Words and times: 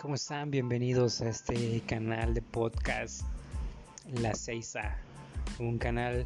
¿Cómo 0.00 0.14
están? 0.14 0.52
Bienvenidos 0.52 1.20
a 1.20 1.28
este 1.30 1.80
canal 1.86 2.34
de 2.34 2.42
podcast 2.42 3.22
La 4.06 4.32
6A, 4.32 4.94
un 5.58 5.78
canal 5.78 6.24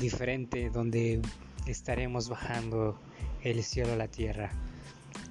diferente 0.00 0.70
donde 0.70 1.22
estaremos 1.66 2.28
bajando 2.28 2.98
el 3.44 3.62
cielo 3.62 3.92
a 3.92 3.96
la 3.96 4.08
tierra. 4.08 4.50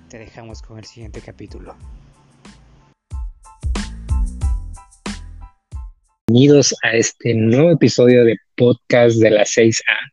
Te 0.07 0.19
dejamos 0.19 0.61
con 0.61 0.77
el 0.77 0.85
siguiente 0.85 1.19
capítulo. 1.19 1.75
Bienvenidos 6.29 6.75
a 6.83 6.91
este 6.91 7.33
nuevo 7.33 7.71
episodio 7.71 8.25
de 8.25 8.35
podcast 8.57 9.15
de 9.15 9.29
la 9.29 9.43
6A. 9.43 10.11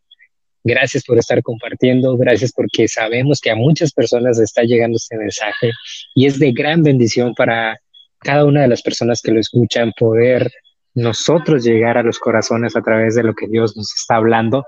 Gracias 0.62 1.02
por 1.02 1.18
estar 1.18 1.42
compartiendo, 1.42 2.16
gracias 2.16 2.52
porque 2.52 2.86
sabemos 2.86 3.40
que 3.40 3.50
a 3.50 3.56
muchas 3.56 3.92
personas 3.92 4.38
está 4.38 4.62
llegando 4.62 4.94
este 4.94 5.16
mensaje 5.16 5.72
y 6.14 6.26
es 6.26 6.38
de 6.38 6.52
gran 6.52 6.84
bendición 6.84 7.34
para 7.34 7.76
cada 8.20 8.44
una 8.44 8.62
de 8.62 8.68
las 8.68 8.80
personas 8.80 9.20
que 9.22 9.32
lo 9.32 9.40
escuchan 9.40 9.92
poder 9.98 10.52
nosotros 10.94 11.64
llegar 11.64 11.98
a 11.98 12.04
los 12.04 12.20
corazones 12.20 12.76
a 12.76 12.82
través 12.82 13.16
de 13.16 13.24
lo 13.24 13.34
que 13.34 13.48
Dios 13.48 13.76
nos 13.76 13.92
está 13.92 14.14
hablando. 14.14 14.64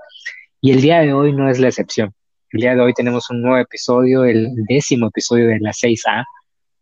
Y 0.59 0.71
el 0.71 0.81
día 0.81 0.99
de 0.99 1.13
hoy 1.13 1.31
no 1.31 1.49
es 1.49 1.59
la 1.59 1.69
excepción. 1.69 2.13
El 2.51 2.59
día 2.59 2.75
de 2.75 2.81
hoy 2.81 2.93
tenemos 2.93 3.29
un 3.29 3.41
nuevo 3.41 3.57
episodio, 3.57 4.25
el 4.25 4.49
décimo 4.67 5.07
episodio 5.07 5.47
de 5.47 5.59
la 5.61 5.71
6A, 5.71 6.25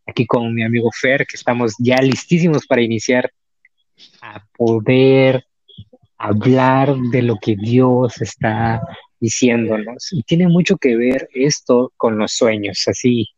aquí 0.08 0.26
con 0.26 0.52
mi 0.52 0.64
amigo 0.64 0.90
Fer, 0.92 1.24
que 1.24 1.36
estamos 1.36 1.76
ya 1.78 1.98
listísimos 1.98 2.66
para 2.66 2.82
iniciar 2.82 3.30
a 4.36 4.46
poder 4.56 5.46
hablar 6.18 6.94
de 7.10 7.22
lo 7.22 7.36
que 7.40 7.56
Dios 7.56 8.20
está 8.20 8.82
diciéndonos. 9.18 10.12
Y 10.12 10.22
tiene 10.22 10.48
mucho 10.48 10.76
que 10.76 10.96
ver 10.96 11.28
esto 11.34 11.92
con 11.96 12.18
los 12.18 12.32
sueños. 12.32 12.84
Así, 12.86 13.28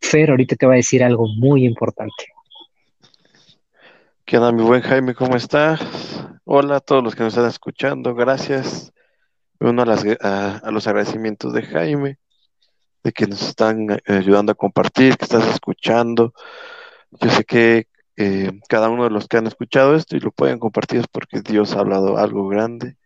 Fer 0.00 0.30
ahorita 0.30 0.56
te 0.56 0.66
va 0.66 0.74
a 0.74 0.76
decir 0.76 1.02
algo 1.02 1.26
muy 1.26 1.64
importante. 1.64 2.26
¿Qué 4.24 4.36
onda, 4.36 4.52
mi 4.52 4.62
buen 4.62 4.82
Jaime? 4.82 5.14
¿Cómo 5.14 5.36
estás? 5.36 5.80
Hola 6.44 6.76
a 6.76 6.80
todos 6.80 7.02
los 7.02 7.14
que 7.14 7.22
nos 7.22 7.34
están 7.34 7.48
escuchando. 7.48 8.14
Gracias. 8.14 8.92
Uno 9.60 9.82
a, 9.82 10.56
a, 10.58 10.70
los 10.70 10.86
agradecimientos 10.86 11.52
de 11.52 11.62
Jaime, 11.62 12.18
de 13.02 13.12
que 13.12 13.26
nos 13.26 13.42
están 13.42 13.90
eh, 13.90 14.00
ayudando 14.06 14.52
a 14.52 14.54
compartir, 14.54 15.16
que 15.16 15.24
estás 15.24 15.46
escuchando. 15.48 16.32
Yo 17.10 17.30
sé 17.30 17.44
que 17.44 17.88
eh, 18.20 18.50
cada 18.68 18.88
uno 18.88 19.04
de 19.04 19.10
los 19.10 19.28
que 19.28 19.36
han 19.36 19.46
escuchado 19.46 19.94
esto 19.94 20.16
y 20.16 20.20
lo 20.20 20.32
pueden 20.32 20.58
compartir 20.58 20.98
es 20.98 21.06
porque 21.06 21.40
Dios 21.40 21.76
ha 21.76 21.78
hablado 21.78 22.18
algo 22.18 22.48
grande 22.48 22.96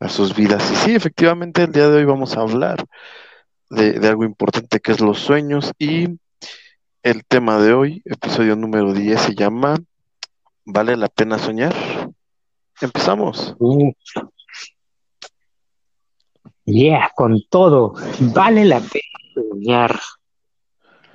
a 0.00 0.08
sus 0.08 0.34
vidas. 0.34 0.68
Y 0.72 0.74
sí, 0.74 0.94
efectivamente, 0.96 1.62
el 1.62 1.70
día 1.70 1.88
de 1.88 1.98
hoy 1.98 2.04
vamos 2.04 2.36
a 2.36 2.40
hablar 2.40 2.84
de, 3.70 4.08
algo 4.08 4.24
importante 4.24 4.80
que 4.80 4.90
es 4.90 5.00
los 5.00 5.20
sueños 5.20 5.70
y 5.78 6.18
el 7.04 7.24
tema 7.26 7.60
de 7.60 7.74
hoy, 7.74 8.02
episodio 8.04 8.56
número 8.56 8.92
10, 8.92 9.20
se 9.20 9.34
llama 9.36 9.76
¿Vale 10.64 10.96
la 10.96 11.06
pena 11.06 11.38
soñar? 11.38 11.74
Empezamos. 12.80 13.54
Uh. 13.60 13.92
Yeah, 16.64 17.08
con 17.14 17.40
todo. 17.48 17.94
Vale 18.34 18.64
la 18.64 18.80
pena 18.80 19.32
soñar. 19.32 20.00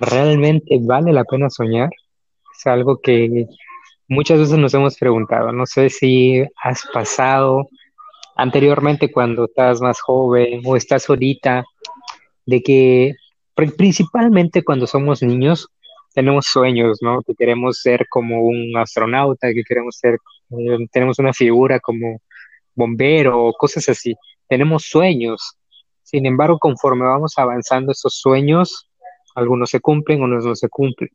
¿Realmente 0.00 0.78
vale 0.80 1.12
la 1.12 1.24
pena 1.24 1.50
soñar? 1.50 1.90
Es 2.56 2.66
algo 2.66 3.00
que 3.00 3.46
muchas 4.08 4.38
veces 4.38 4.58
nos 4.58 4.74
hemos 4.74 4.96
preguntado. 4.96 5.52
No 5.52 5.66
sé 5.66 5.90
si 5.90 6.42
has 6.62 6.82
pasado 6.92 7.68
anteriormente 8.36 9.10
cuando 9.10 9.46
estás 9.46 9.80
más 9.80 10.00
joven 10.00 10.60
o 10.64 10.76
estás 10.76 11.08
ahorita, 11.08 11.64
de 12.44 12.62
que 12.62 13.14
principalmente 13.76 14.62
cuando 14.62 14.86
somos 14.86 15.22
niños 15.22 15.68
tenemos 16.14 16.46
sueños, 16.46 16.98
¿no? 17.02 17.22
Que 17.22 17.34
queremos 17.34 17.80
ser 17.80 18.06
como 18.08 18.40
un 18.40 18.76
astronauta, 18.76 19.52
que 19.52 19.64
queremos 19.64 19.96
ser, 19.96 20.18
eh, 20.50 20.86
tenemos 20.90 21.18
una 21.18 21.32
figura 21.32 21.80
como 21.80 22.20
bombero 22.74 23.44
o 23.44 23.52
cosas 23.52 23.88
así. 23.88 24.14
Tenemos 24.48 24.84
sueños. 24.84 25.58
Sin 26.02 26.24
embargo, 26.24 26.58
conforme 26.58 27.04
vamos 27.04 27.34
avanzando 27.36 27.92
esos 27.92 28.14
sueños, 28.14 28.88
algunos 29.34 29.70
se 29.70 29.80
cumplen, 29.80 30.22
otros 30.22 30.46
no 30.46 30.54
se 30.54 30.68
cumplen. 30.68 31.10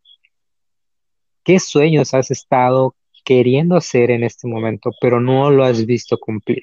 ¿Qué 1.51 1.59
sueños 1.59 2.13
has 2.13 2.31
estado 2.31 2.95
queriendo 3.25 3.75
hacer 3.75 4.09
en 4.09 4.23
este 4.23 4.47
momento, 4.47 4.91
pero 5.01 5.19
no 5.19 5.51
lo 5.51 5.65
has 5.65 5.85
visto 5.85 6.17
cumplir? 6.17 6.61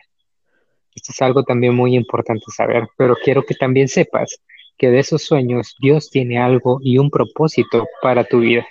Esto 0.95 1.13
es 1.13 1.21
algo 1.21 1.45
también 1.45 1.75
muy 1.75 1.95
importante 1.95 2.47
saber, 2.57 2.89
pero 2.97 3.15
quiero 3.23 3.43
que 3.43 3.55
también 3.55 3.89
sepas 3.89 4.41
que 4.79 4.89
de 4.89 5.01
esos 5.01 5.23
sueños 5.23 5.77
Dios 5.79 6.09
tiene 6.09 6.39
algo 6.39 6.79
y 6.81 6.97
un 6.97 7.11
propósito 7.11 7.87
para 8.01 8.25
tu 8.25 8.41
vida. 8.41 8.67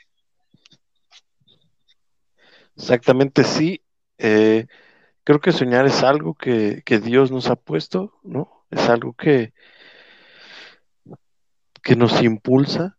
Exactamente, 2.75 3.43
sí. 3.43 3.83
Eh, 4.17 4.65
creo 5.23 5.39
que 5.39 5.51
soñar 5.51 5.85
es 5.85 6.01
algo 6.01 6.33
que, 6.33 6.81
Dios 7.03 7.29
nos 7.29 7.47
ha 7.47 7.55
puesto, 7.55 8.11
¿no? 8.23 8.65
Es 8.71 8.89
algo 8.89 9.13
que, 9.13 9.53
que 11.83 11.95
nos 11.95 12.23
impulsa, 12.23 12.97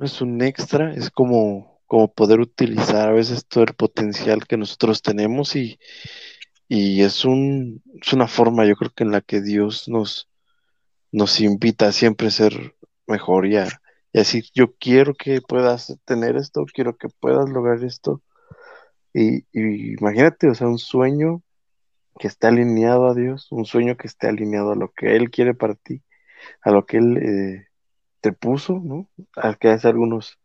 es 0.00 0.22
un 0.22 0.40
extra, 0.40 0.94
es 0.94 1.10
como, 1.10 1.73
como 1.94 2.12
poder 2.12 2.40
utilizar 2.40 3.08
a 3.08 3.12
veces 3.12 3.46
todo 3.46 3.62
el 3.62 3.74
potencial 3.74 4.48
que 4.48 4.56
nosotros 4.56 5.00
tenemos 5.00 5.54
y, 5.54 5.78
y 6.66 7.02
es, 7.02 7.24
un, 7.24 7.84
es 8.02 8.12
una 8.12 8.26
forma, 8.26 8.66
yo 8.66 8.74
creo 8.74 8.90
que 8.90 9.04
en 9.04 9.12
la 9.12 9.20
que 9.20 9.40
Dios 9.40 9.88
nos, 9.88 10.28
nos 11.12 11.40
invita 11.40 11.86
a 11.86 11.92
siempre 11.92 12.32
ser 12.32 12.74
mejor 13.06 13.46
y 13.46 13.58
a, 13.58 13.68
decir, 14.12 14.46
yo 14.52 14.74
quiero 14.74 15.14
que 15.14 15.40
puedas 15.40 15.96
tener 16.04 16.34
esto, 16.34 16.64
quiero 16.66 16.96
que 16.96 17.06
puedas 17.20 17.48
lograr 17.48 17.84
esto. 17.84 18.22
Y, 19.12 19.44
imagínate, 19.52 20.48
o 20.48 20.54
sea, 20.56 20.66
un 20.66 20.78
sueño 20.78 21.44
que 22.18 22.26
esté 22.26 22.48
alineado 22.48 23.06
a 23.06 23.14
Dios, 23.14 23.46
un 23.52 23.66
sueño 23.66 23.96
que 23.96 24.08
esté 24.08 24.26
alineado 24.26 24.72
a 24.72 24.76
lo 24.76 24.90
que 24.90 25.14
Él 25.14 25.30
quiere 25.30 25.54
para 25.54 25.76
ti, 25.76 26.02
a 26.60 26.72
lo 26.72 26.86
que 26.86 26.96
Él 26.96 27.18
eh, 27.18 27.68
te 28.20 28.32
puso, 28.32 28.80
¿no? 28.82 29.08
A 29.36 29.54
que 29.54 29.68
hace 29.68 29.86
algunos 29.86 30.40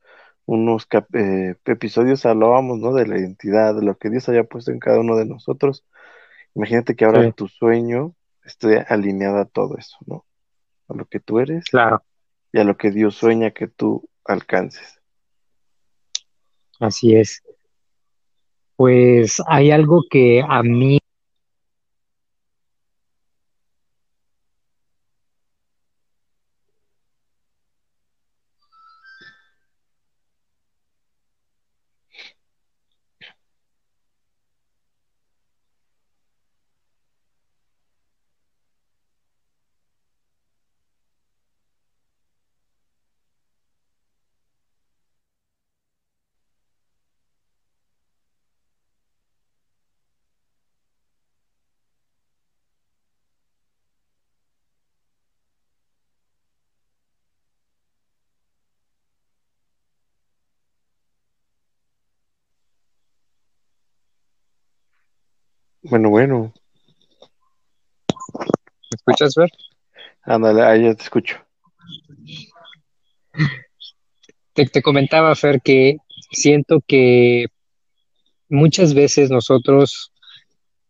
unos 0.50 0.88
eh, 1.14 1.54
episodios 1.66 2.26
hablábamos, 2.26 2.80
¿no? 2.80 2.92
De 2.92 3.06
la 3.06 3.20
identidad, 3.20 3.76
de 3.76 3.84
lo 3.84 4.00
que 4.00 4.10
Dios 4.10 4.28
haya 4.30 4.46
puesto 4.46 4.72
en 4.72 4.80
cada 4.80 5.00
uno 5.00 5.16
de 5.16 5.26
nosotros. 5.26 5.86
Imagínate 6.56 6.96
que 6.96 7.06
ahora 7.06 7.32
tu 7.34 7.48
sueño 7.48 8.16
esté 8.44 8.80
alineado 8.90 9.38
a 9.38 9.46
todo 9.46 9.78
eso, 9.78 9.98
¿no? 10.08 10.26
A 10.88 10.96
lo 10.96 11.06
que 11.06 11.20
tú 11.20 11.38
eres. 11.38 11.66
Claro. 11.66 12.04
Y 12.52 12.58
a 12.58 12.64
lo 12.64 12.78
que 12.78 12.90
Dios 12.90 13.14
sueña 13.14 13.52
que 13.52 13.68
tú 13.68 14.10
alcances. 14.26 15.00
Así 16.80 17.16
es. 17.16 17.44
Pues 18.76 19.44
hay 19.46 19.70
algo 19.70 20.02
que 20.10 20.42
a 20.42 20.64
mí 20.64 20.98
escuchas, 69.12 69.36
ver? 69.36 69.50
Ándale, 70.24 70.64
ahí 70.64 70.84
ya 70.84 70.96
te 70.96 71.04
escucho. 71.04 71.38
Te, 74.54 74.82
comentaba, 74.82 75.34
Fer, 75.36 75.62
que 75.62 75.98
siento 76.32 76.82
que 76.86 77.48
muchas 78.50 78.94
veces 78.94 79.30
nosotros 79.30 80.12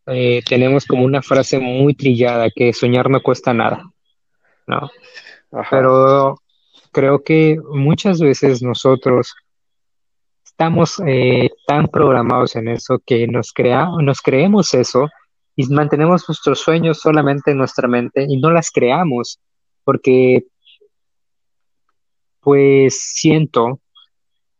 eh, 0.07 0.41
tenemos 0.47 0.85
como 0.85 1.03
una 1.03 1.21
frase 1.21 1.59
muy 1.59 1.93
trillada 1.93 2.49
que 2.49 2.73
soñar 2.73 3.09
no 3.09 3.21
cuesta 3.21 3.53
nada, 3.53 3.83
¿no? 4.65 4.89
Pero 5.69 6.41
creo 6.91 7.23
que 7.23 7.59
muchas 7.71 8.19
veces 8.19 8.63
nosotros 8.63 9.35
estamos 10.43 11.01
eh, 11.05 11.49
tan 11.67 11.87
programados 11.87 12.55
en 12.55 12.67
eso 12.69 12.99
que 13.05 13.27
nos, 13.27 13.53
crea, 13.53 13.87
nos 14.01 14.21
creemos 14.21 14.73
eso 14.73 15.09
y 15.59 15.67
mantenemos 15.67 16.23
nuestros 16.25 16.61
sueños 16.61 17.01
solamente 17.01 17.51
en 17.51 17.57
nuestra 17.57 17.85
mente 17.85 18.25
y 18.29 18.37
no 18.39 18.49
las 18.49 18.71
creamos 18.71 19.41
porque 19.83 20.45
pues 22.39 22.97
siento 22.97 23.81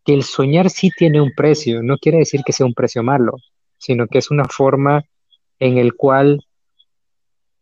que 0.03 0.13
el 0.13 0.23
soñar 0.23 0.69
sí 0.69 0.89
tiene 0.97 1.21
un 1.21 1.31
precio, 1.33 1.81
no 1.81 1.97
quiere 1.97 2.17
decir 2.17 2.41
que 2.45 2.51
sea 2.51 2.65
un 2.65 2.73
precio 2.73 3.01
malo, 3.01 3.37
sino 3.77 4.07
que 4.07 4.17
es 4.17 4.29
una 4.29 4.43
forma 4.43 5.05
en 5.59 5.77
el 5.77 5.95
cual 5.95 6.45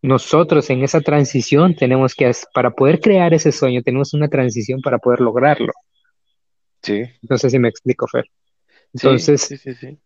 nosotros 0.01 0.71
en 0.71 0.83
esa 0.83 1.01
transición 1.01 1.75
tenemos 1.75 2.15
que, 2.15 2.31
para 2.55 2.71
poder 2.71 2.99
crear 2.99 3.35
ese 3.35 3.51
sueño, 3.51 3.83
tenemos 3.83 4.15
una 4.15 4.29
transición 4.29 4.81
para 4.81 4.97
poder 4.97 5.21
lograrlo. 5.21 5.73
Sí. 6.81 7.03
Entonces, 7.21 7.51
si 7.51 7.59
me 7.59 7.69
explico, 7.69 8.07
Fer. 8.07 8.25
Entonces, 8.95 9.41
sí, 9.41 9.57
sí, 9.57 9.75
sí, 9.75 9.99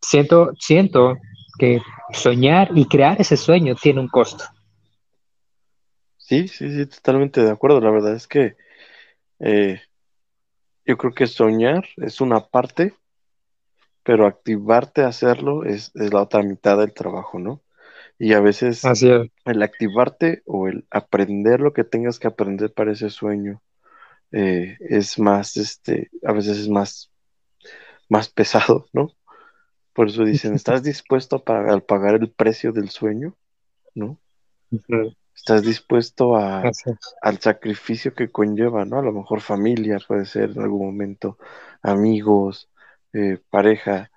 siento, 0.00 0.52
siento 0.60 1.16
que 1.58 1.80
soñar 2.12 2.70
y 2.74 2.86
crear 2.86 3.20
ese 3.20 3.36
sueño 3.36 3.74
tiene 3.74 4.00
un 4.00 4.08
costo. 4.08 4.44
Sí, 6.16 6.48
sí, 6.48 6.70
sí, 6.70 6.86
totalmente 6.86 7.42
de 7.42 7.50
acuerdo. 7.50 7.80
La 7.80 7.90
verdad 7.90 8.14
es 8.14 8.26
que 8.26 8.56
eh, 9.38 9.80
yo 10.84 10.96
creo 10.96 11.12
que 11.12 11.26
soñar 11.26 11.84
es 11.96 12.20
una 12.20 12.40
parte, 12.40 12.94
pero 14.02 14.26
activarte 14.26 15.02
a 15.02 15.08
hacerlo 15.08 15.64
es, 15.64 15.92
es 15.94 16.12
la 16.12 16.22
otra 16.22 16.42
mitad 16.42 16.78
del 16.78 16.92
trabajo, 16.92 17.38
¿no? 17.38 17.62
Y 18.18 18.32
a 18.32 18.40
veces 18.40 18.82
el 18.84 19.62
activarte 19.62 20.42
o 20.46 20.68
el 20.68 20.86
aprender 20.90 21.60
lo 21.60 21.72
que 21.72 21.84
tengas 21.84 22.18
que 22.18 22.28
aprender 22.28 22.72
para 22.72 22.92
ese 22.92 23.10
sueño 23.10 23.62
eh, 24.32 24.78
es 24.80 25.18
más, 25.18 25.56
este, 25.56 26.10
a 26.24 26.32
veces 26.32 26.58
es 26.58 26.68
más, 26.68 27.10
más 28.08 28.28
pesado, 28.28 28.86
¿no? 28.92 29.12
Por 29.96 30.08
eso 30.08 30.24
dicen, 30.24 30.52
¿estás 30.52 30.82
dispuesto 30.82 31.36
a 31.36 31.44
pagar, 31.44 31.82
pagar 31.82 32.16
el 32.16 32.30
precio 32.30 32.70
del 32.70 32.90
sueño? 32.90 33.34
¿No? 33.94 34.20
¿Estás 35.34 35.62
dispuesto 35.62 36.36
a, 36.36 36.70
al 37.22 37.40
sacrificio 37.40 38.14
que 38.14 38.30
conlleva, 38.30 38.84
¿no? 38.84 38.98
A 38.98 39.02
lo 39.02 39.12
mejor 39.12 39.40
familia, 39.40 39.98
puede 40.06 40.26
ser 40.26 40.50
en 40.50 40.60
algún 40.60 40.84
momento, 40.84 41.38
amigos, 41.82 42.68
eh, 43.14 43.38
pareja, 43.48 44.10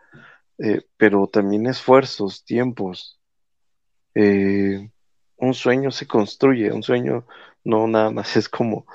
eh, 0.57 0.81
pero 0.97 1.27
también 1.27 1.65
esfuerzos, 1.65 2.43
tiempos, 2.43 3.17
eh, 4.15 4.91
un 5.37 5.53
sueño 5.53 5.91
se 5.91 6.07
construye, 6.07 6.73
un 6.73 6.83
sueño 6.83 7.25
no 7.63 7.87
nada 7.87 8.11
más 8.11 8.35
es 8.35 8.49
como, 8.49 8.85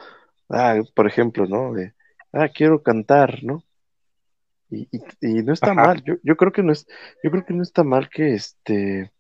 ah, 0.51 0.83
por 0.95 1.07
ejemplo, 1.07 1.47
¿no? 1.47 1.73
De, 1.73 1.95
ah, 2.33 2.51
quiero 2.55 2.83
cantar, 2.83 3.43
¿no? 3.43 3.65
Y, 4.75 5.43
no 5.43 5.53
está 5.53 5.75
mal, 5.75 6.03
yo, 6.05 6.15
yo, 6.23 6.37
creo 6.37 6.53
que 6.53 6.63
no 6.63 6.73
es, 6.73 6.87
yo 7.23 7.31
creo 7.31 7.45
que 7.45 7.55
no 7.55 7.63
está 7.63 7.85
mal 7.85 8.09
que 8.09 8.35
este, 8.35 9.13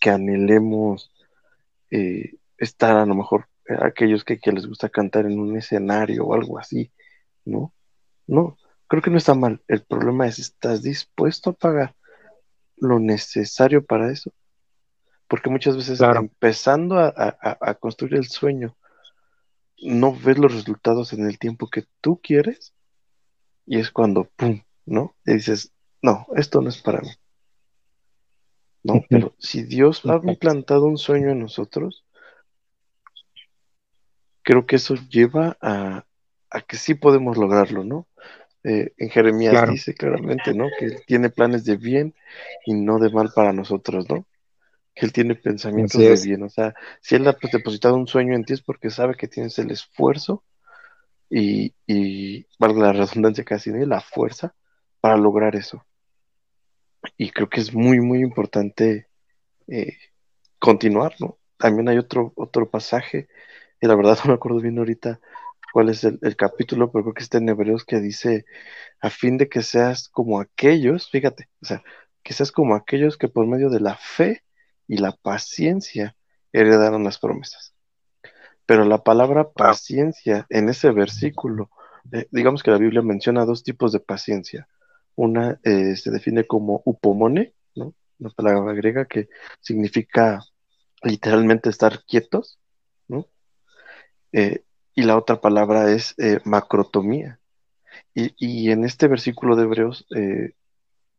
que 0.00 0.10
anhelemos 0.10 1.12
eh, 1.90 2.36
estar 2.58 2.96
a 2.96 3.06
lo 3.06 3.14
mejor 3.14 3.48
eh, 3.68 3.76
aquellos 3.80 4.24
que, 4.24 4.38
que 4.38 4.52
les 4.52 4.66
gusta 4.66 4.88
cantar 4.88 5.26
en 5.26 5.38
un 5.38 5.56
escenario 5.56 6.24
o 6.24 6.34
algo 6.34 6.58
así, 6.58 6.92
¿no? 7.44 7.72
No, 8.26 8.56
creo 8.88 9.02
que 9.02 9.10
no 9.10 9.18
está 9.18 9.34
mal. 9.34 9.62
El 9.68 9.82
problema 9.84 10.26
es, 10.26 10.38
¿estás 10.38 10.82
dispuesto 10.82 11.50
a 11.50 11.54
pagar 11.54 11.94
lo 12.76 12.98
necesario 12.98 13.84
para 13.84 14.12
eso? 14.12 14.32
Porque 15.28 15.48
muchas 15.48 15.76
veces 15.76 16.00
empezando 16.00 16.98
a, 16.98 17.74
construir 17.80 18.16
el 18.16 18.28
sueño, 18.28 18.76
no 19.78 20.14
ves 20.14 20.36
los 20.36 20.52
resultados 20.52 21.14
en 21.14 21.24
el 21.24 21.38
tiempo 21.38 21.70
que 21.70 21.84
tú 22.02 22.20
quieres 22.22 22.74
y 23.66 23.78
es 23.78 23.90
cuando, 23.90 24.24
¡pum!, 24.36 24.62
¿no? 24.86 25.14
Y 25.24 25.34
dices, 25.34 25.72
no, 26.00 26.26
esto 26.36 26.60
no 26.60 26.68
es 26.68 26.80
para 26.82 27.00
mí. 27.00 27.10
No, 28.84 29.04
pero 29.08 29.34
si 29.38 29.62
Dios 29.62 30.02
ha 30.06 30.20
implantado 30.24 30.86
un 30.86 30.98
sueño 30.98 31.30
en 31.30 31.38
nosotros, 31.38 32.04
creo 34.42 34.66
que 34.66 34.76
eso 34.76 34.96
lleva 35.08 35.56
a, 35.60 36.04
que 36.66 36.76
sí 36.76 36.94
podemos 36.94 37.36
lograrlo, 37.36 37.84
¿no? 37.84 38.08
Eh, 38.64 38.92
en 38.96 39.10
Jeremías 39.10 39.70
dice 39.70 39.94
claramente, 39.94 40.52
¿no? 40.54 40.66
Que 40.78 40.86
Él 40.86 41.02
tiene 41.06 41.30
planes 41.30 41.64
de 41.64 41.76
bien 41.76 42.14
y 42.66 42.74
no 42.74 42.98
de 42.98 43.10
mal 43.10 43.30
para 43.34 43.52
nosotros, 43.52 44.08
¿no? 44.08 44.26
que 44.94 45.06
él 45.06 45.12
tiene 45.12 45.34
pensamientos 45.34 46.00
de 46.00 46.20
bien. 46.22 46.42
O 46.42 46.48
sea, 46.48 46.74
si 47.00 47.14
él 47.14 47.26
ha 47.26 47.36
depositado 47.50 47.94
un 47.94 48.06
sueño 48.06 48.34
en 48.34 48.44
ti 48.44 48.52
es 48.52 48.62
porque 48.62 48.90
sabe 48.90 49.14
que 49.14 49.28
tienes 49.28 49.58
el 49.58 49.70
esfuerzo 49.70 50.44
y, 51.32 51.74
y 51.86 52.46
valga 52.58 52.82
la 52.82 52.92
redundancia 52.92 53.42
casi, 53.42 53.70
¿no? 53.72 53.84
la 53.86 54.02
fuerza 54.02 54.54
para 55.00 55.16
lograr 55.16 55.56
eso. 55.56 55.84
Y 57.16 57.30
creo 57.30 57.48
que 57.48 57.60
es 57.60 57.72
muy, 57.74 58.00
muy 58.00 58.20
importante 58.20 59.08
eh, 59.66 59.96
continuar, 60.58 61.14
¿no? 61.20 61.38
También 61.56 61.88
hay 61.88 61.98
otro, 61.98 62.32
otro 62.36 62.70
pasaje, 62.70 63.28
y 63.80 63.86
la 63.86 63.96
verdad 63.96 64.18
no 64.24 64.30
me 64.30 64.34
acuerdo 64.34 64.60
bien 64.60 64.78
ahorita 64.78 65.20
cuál 65.72 65.88
es 65.88 66.04
el, 66.04 66.18
el 66.22 66.36
capítulo, 66.36 66.92
pero 66.92 67.04
creo 67.04 67.14
que 67.14 67.22
está 67.22 67.38
en 67.38 67.48
Hebreos 67.48 67.86
que 67.86 68.00
dice, 68.00 68.44
a 69.00 69.08
fin 69.08 69.38
de 69.38 69.48
que 69.48 69.62
seas 69.62 70.10
como 70.10 70.38
aquellos, 70.38 71.10
fíjate, 71.10 71.48
o 71.62 71.64
sea, 71.64 71.82
que 72.22 72.34
seas 72.34 72.52
como 72.52 72.74
aquellos 72.74 73.16
que 73.16 73.28
por 73.28 73.46
medio 73.46 73.70
de 73.70 73.80
la 73.80 73.96
fe 73.96 74.44
y 74.86 74.98
la 74.98 75.12
paciencia 75.12 76.14
heredaron 76.52 77.04
las 77.04 77.18
promesas. 77.18 77.74
Pero 78.72 78.86
la 78.86 79.04
palabra 79.04 79.50
paciencia 79.50 80.46
en 80.48 80.70
ese 80.70 80.90
versículo, 80.92 81.68
eh, 82.10 82.26
digamos 82.30 82.62
que 82.62 82.70
la 82.70 82.78
Biblia 82.78 83.02
menciona 83.02 83.44
dos 83.44 83.62
tipos 83.62 83.92
de 83.92 84.00
paciencia. 84.00 84.66
Una 85.14 85.60
eh, 85.62 85.94
se 85.94 86.10
define 86.10 86.46
como 86.46 86.80
upomone, 86.86 87.52
¿no? 87.74 87.92
una 88.18 88.30
palabra 88.30 88.72
griega 88.72 89.04
que 89.04 89.28
significa 89.60 90.40
literalmente 91.02 91.68
estar 91.68 92.02
quietos, 92.06 92.58
¿no? 93.08 93.26
Eh, 94.32 94.64
y 94.94 95.02
la 95.02 95.18
otra 95.18 95.38
palabra 95.38 95.90
es 95.90 96.16
macrotomía. 96.46 97.40
Y, 98.14 98.32
y, 98.38 98.70
en 98.70 98.84
este 98.84 99.06
versículo 99.06 99.54
de 99.54 99.64
Hebreos, 99.64 100.06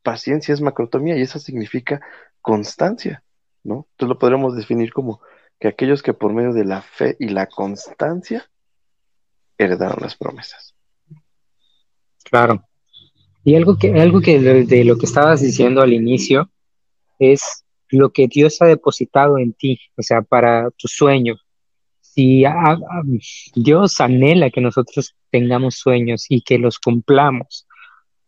paciencia 0.01 0.55
es 0.55 0.61
macrotomía 0.61 1.17
y 1.17 1.21
esa 1.21 1.37
significa 1.37 2.01
constancia. 2.41 3.23
¿no? 3.63 3.87
Entonces 3.91 4.09
lo 4.09 4.17
podríamos 4.17 4.55
definir 4.55 4.91
como 4.91 5.21
que 5.59 5.67
aquellos 5.67 6.03
que 6.03 6.13
por 6.13 6.33
medio 6.33 6.53
de 6.53 6.65
la 6.65 6.81
fe 6.81 7.15
y 7.19 7.29
la 7.29 7.47
constancia 7.47 8.49
heredaron 9.57 9.99
las 10.01 10.15
promesas. 10.15 10.75
Claro. 12.23 12.65
Y 13.43 13.55
algo 13.55 13.77
que, 13.77 13.93
algo 13.99 14.21
que 14.21 14.39
de, 14.39 14.85
lo 14.85 14.97
que 14.97 15.05
estabas 15.05 15.41
diciendo 15.41 15.81
al 15.81 15.93
inicio 15.93 16.49
es 17.19 17.65
lo 17.89 18.11
que 18.11 18.27
Dios 18.27 18.61
ha 18.61 18.65
depositado 18.65 19.37
en 19.37 19.53
ti, 19.53 19.79
o 19.97 20.01
sea, 20.01 20.21
para 20.21 20.71
tu 20.71 20.87
sueño. 20.87 21.35
Si 22.01 22.43
Dios 23.55 23.99
anhela 23.99 24.49
que 24.49 24.61
nosotros 24.61 25.15
tengamos 25.29 25.75
sueños 25.75 26.25
y 26.29 26.41
que 26.41 26.57
los 26.57 26.79
cumplamos. 26.79 27.67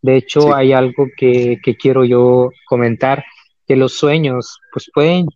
De 0.02 0.16
hecho, 0.16 0.54
hay 0.54 0.72
algo 0.72 1.06
que, 1.16 1.58
que 1.62 1.76
quiero 1.76 2.04
yo 2.04 2.50
comentar 2.66 3.24
que 3.66 3.76
los 3.76 3.94
sueños 3.94 4.58
pues 4.72 4.90
pueden 4.92 5.26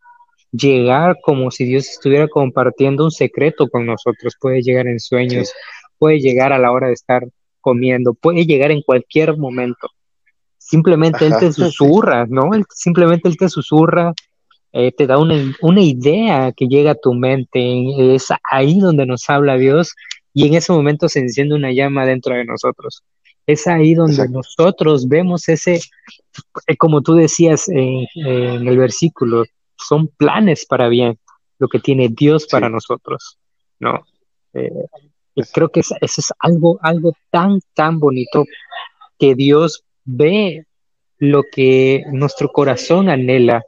llegar 0.52 1.16
como 1.22 1.50
si 1.50 1.64
Dios 1.64 1.88
estuviera 1.88 2.28
compartiendo 2.28 3.04
un 3.04 3.10
secreto 3.10 3.68
con 3.68 3.86
nosotros, 3.86 4.36
puede 4.40 4.62
llegar 4.62 4.86
en 4.86 5.00
sueños, 5.00 5.52
puede 5.98 6.18
llegar 6.18 6.52
a 6.52 6.58
la 6.58 6.72
hora 6.72 6.88
de 6.88 6.94
estar 6.94 7.26
comiendo, 7.60 8.14
puede 8.14 8.46
llegar 8.46 8.70
en 8.70 8.82
cualquier 8.82 9.36
momento. 9.36 9.88
Simplemente 10.58 11.26
Él 11.26 11.34
te 11.38 11.52
susurra, 11.52 12.26
¿no? 12.26 12.50
simplemente 12.74 13.28
Él 13.28 13.36
te 13.36 13.48
susurra, 13.48 14.12
eh, 14.72 14.92
te 14.92 15.06
da 15.06 15.18
una, 15.18 15.34
una 15.62 15.80
idea 15.80 16.52
que 16.52 16.66
llega 16.66 16.92
a 16.92 16.94
tu 16.94 17.12
mente, 17.14 18.14
es 18.14 18.28
ahí 18.50 18.78
donde 18.78 19.04
nos 19.04 19.28
habla 19.28 19.56
Dios 19.56 19.94
y 20.32 20.46
en 20.46 20.54
ese 20.54 20.72
momento 20.72 21.08
se 21.08 21.20
enciende 21.20 21.54
una 21.54 21.72
llama 21.72 22.06
dentro 22.06 22.34
de 22.34 22.44
nosotros. 22.44 23.02
Es 23.46 23.66
ahí 23.66 23.94
donde 23.94 24.28
nosotros 24.28 25.08
vemos 25.08 25.48
ese, 25.48 25.80
eh, 26.66 26.76
como 26.76 27.02
tú 27.02 27.14
decías 27.14 27.68
en 27.68 28.06
el 28.14 28.78
versículo, 28.78 29.44
son 29.88 30.08
planes 30.08 30.66
para 30.66 30.88
bien, 30.88 31.18
lo 31.58 31.68
que 31.68 31.78
tiene 31.78 32.08
Dios 32.08 32.46
para 32.46 32.68
nosotros, 32.68 33.38
¿no? 33.78 34.04
Eh, 34.54 34.70
creo 35.52 35.70
que 35.70 35.80
eso 35.80 35.94
es 36.00 36.32
algo, 36.38 36.78
algo 36.82 37.12
tan, 37.30 37.60
tan 37.74 37.98
bonito 37.98 38.44
que 39.18 39.34
Dios 39.34 39.84
ve 40.04 40.66
lo 41.18 41.42
que 41.42 42.04
nuestro 42.10 42.50
corazón 42.50 43.08
anhela. 43.08 43.62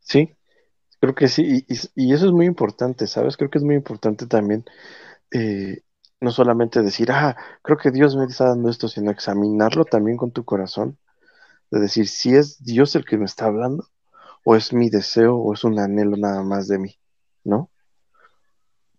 Sí, 0.00 0.30
creo 1.00 1.14
que 1.14 1.28
sí, 1.28 1.64
y, 1.68 2.12
eso 2.12 2.26
es 2.26 2.32
muy 2.32 2.46
importante, 2.46 3.06
¿sabes? 3.06 3.36
Creo 3.36 3.50
que 3.50 3.58
es 3.58 3.64
muy 3.64 3.74
importante 3.74 4.26
también 4.26 4.64
eh, 5.32 5.82
no 6.20 6.30
solamente 6.30 6.82
decir, 6.82 7.10
ah, 7.10 7.36
creo 7.62 7.76
que 7.76 7.90
Dios 7.90 8.16
me 8.16 8.24
está 8.24 8.46
dando 8.46 8.70
esto, 8.70 8.88
sino 8.88 9.10
examinarlo 9.10 9.84
también 9.84 10.16
con 10.16 10.30
tu 10.30 10.44
corazón, 10.44 10.98
de 11.70 11.80
decir 11.80 12.08
si 12.08 12.34
es 12.34 12.62
Dios 12.62 12.94
el 12.96 13.04
que 13.04 13.18
me 13.18 13.24
está 13.24 13.46
hablando, 13.46 13.86
o 14.44 14.56
es 14.56 14.72
mi 14.72 14.90
deseo, 14.90 15.36
o 15.36 15.54
es 15.54 15.64
un 15.64 15.78
anhelo 15.78 16.16
nada 16.16 16.42
más 16.42 16.68
de 16.68 16.78
mí, 16.78 16.98
¿no? 17.44 17.70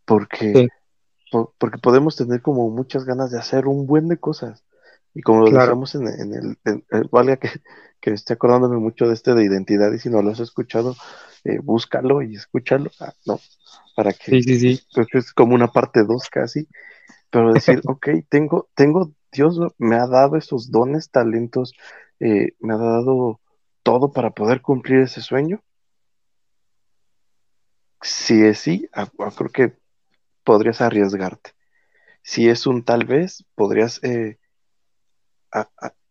Porque 0.05 0.69
porque 1.59 1.77
podemos 1.77 2.15
tener 2.15 2.41
como 2.41 2.69
muchas 2.69 3.05
ganas 3.05 3.31
de 3.31 3.39
hacer 3.39 3.67
un 3.67 3.85
buen 3.85 4.07
de 4.07 4.17
cosas. 4.17 4.63
Y 5.13 5.21
como 5.21 5.41
lo 5.41 5.51
decíamos 5.51 5.95
en, 5.95 6.07
el, 6.07 7.09
valga 7.11 7.37
que, 7.37 7.49
que 8.01 8.13
estoy 8.13 8.35
acordándome 8.35 8.77
mucho 8.77 9.07
de 9.07 9.13
este 9.13 9.33
de 9.33 9.43
identidad 9.43 9.91
y 9.91 9.99
si 9.99 10.09
no 10.09 10.21
lo 10.21 10.31
has 10.31 10.39
escuchado, 10.39 10.95
eh, 11.43 11.59
búscalo 11.59 12.21
y 12.21 12.35
escúchalo. 12.35 12.91
Ah, 12.99 13.13
no, 13.25 13.39
para 13.95 14.13
que, 14.13 14.31
sí, 14.31 14.43
sí, 14.43 14.59
sí. 14.59 14.83
creo 14.93 15.07
que 15.11 15.17
es 15.17 15.33
como 15.33 15.55
una 15.55 15.67
parte 15.67 16.03
dos 16.03 16.29
casi, 16.29 16.67
pero 17.31 17.53
decir, 17.53 17.81
ok, 17.87 18.09
tengo, 18.29 18.69
tengo, 18.75 19.11
Dios 19.31 19.59
me 19.77 19.95
ha 19.95 20.07
dado 20.07 20.37
esos 20.37 20.71
dones, 20.71 21.09
talentos, 21.09 21.73
eh, 22.19 22.53
me 22.59 22.73
ha 22.73 22.77
dado 22.77 23.39
todo 23.83 24.11
para 24.11 24.31
poder 24.31 24.61
cumplir 24.61 25.01
ese 25.01 25.21
sueño. 25.21 25.61
Si 28.01 28.43
es 28.43 28.59
sí, 28.59 28.89
ah, 28.93 29.09
ah, 29.19 29.31
creo 29.35 29.49
que 29.49 29.73
podrías 30.43 30.81
arriesgarte. 30.81 31.51
Si 32.21 32.49
es 32.49 32.67
un 32.67 32.83
tal 32.83 33.05
vez, 33.05 33.45
podrías 33.55 34.03
eh, 34.03 34.37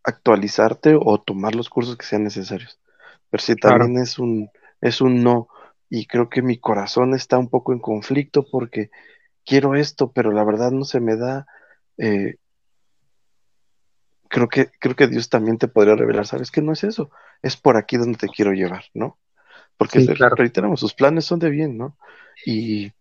actualizarte 0.03 0.97
o 0.99 1.21
tomar 1.21 1.55
los 1.55 1.69
cursos 1.69 1.97
que 1.97 2.07
sean 2.07 2.25
necesarios. 2.25 2.79
Pero 3.31 3.43
si 3.43 3.57
también 3.57 3.99
es 3.99 4.19
un 4.19 4.51
es 4.81 5.01
un 5.01 5.23
no, 5.23 5.49
y 5.89 6.07
creo 6.07 6.29
que 6.29 6.43
mi 6.43 6.59
corazón 6.59 7.15
está 7.15 7.39
un 7.39 7.49
poco 7.49 7.73
en 7.73 7.79
conflicto 7.79 8.47
porque 8.51 8.91
quiero 9.45 9.75
esto, 9.75 10.13
pero 10.13 10.33
la 10.33 10.45
verdad 10.45 10.71
no 10.71 10.85
se 10.85 11.01
me 11.01 11.17
da. 11.17 11.47
Eh, 11.99 12.37
creo 14.37 14.49
que 14.51 14.71
creo 14.79 14.95
que 14.95 15.07
Dios 15.07 15.31
también 15.31 15.57
te 15.57 15.67
podría 15.67 15.97
revelar, 15.97 16.27
sabes 16.27 16.51
que 16.51 16.61
no 16.61 16.73
es 16.73 16.85
eso, 16.85 17.11
es 17.41 17.57
por 17.57 17.79
aquí 17.79 17.97
donde 17.97 18.19
te 18.19 18.29
quiero 18.29 18.53
llevar, 18.53 18.85
¿no? 18.93 19.19
Porque 19.79 20.03
sí, 20.03 20.09
claro. 20.09 20.37
reiteramos, 20.37 20.79
sus 20.79 20.93
planes 20.93 21.25
son 21.25 21.39
de 21.39 21.49
bien, 21.49 21.79
¿no? 21.79 21.97
Y, 22.45 22.93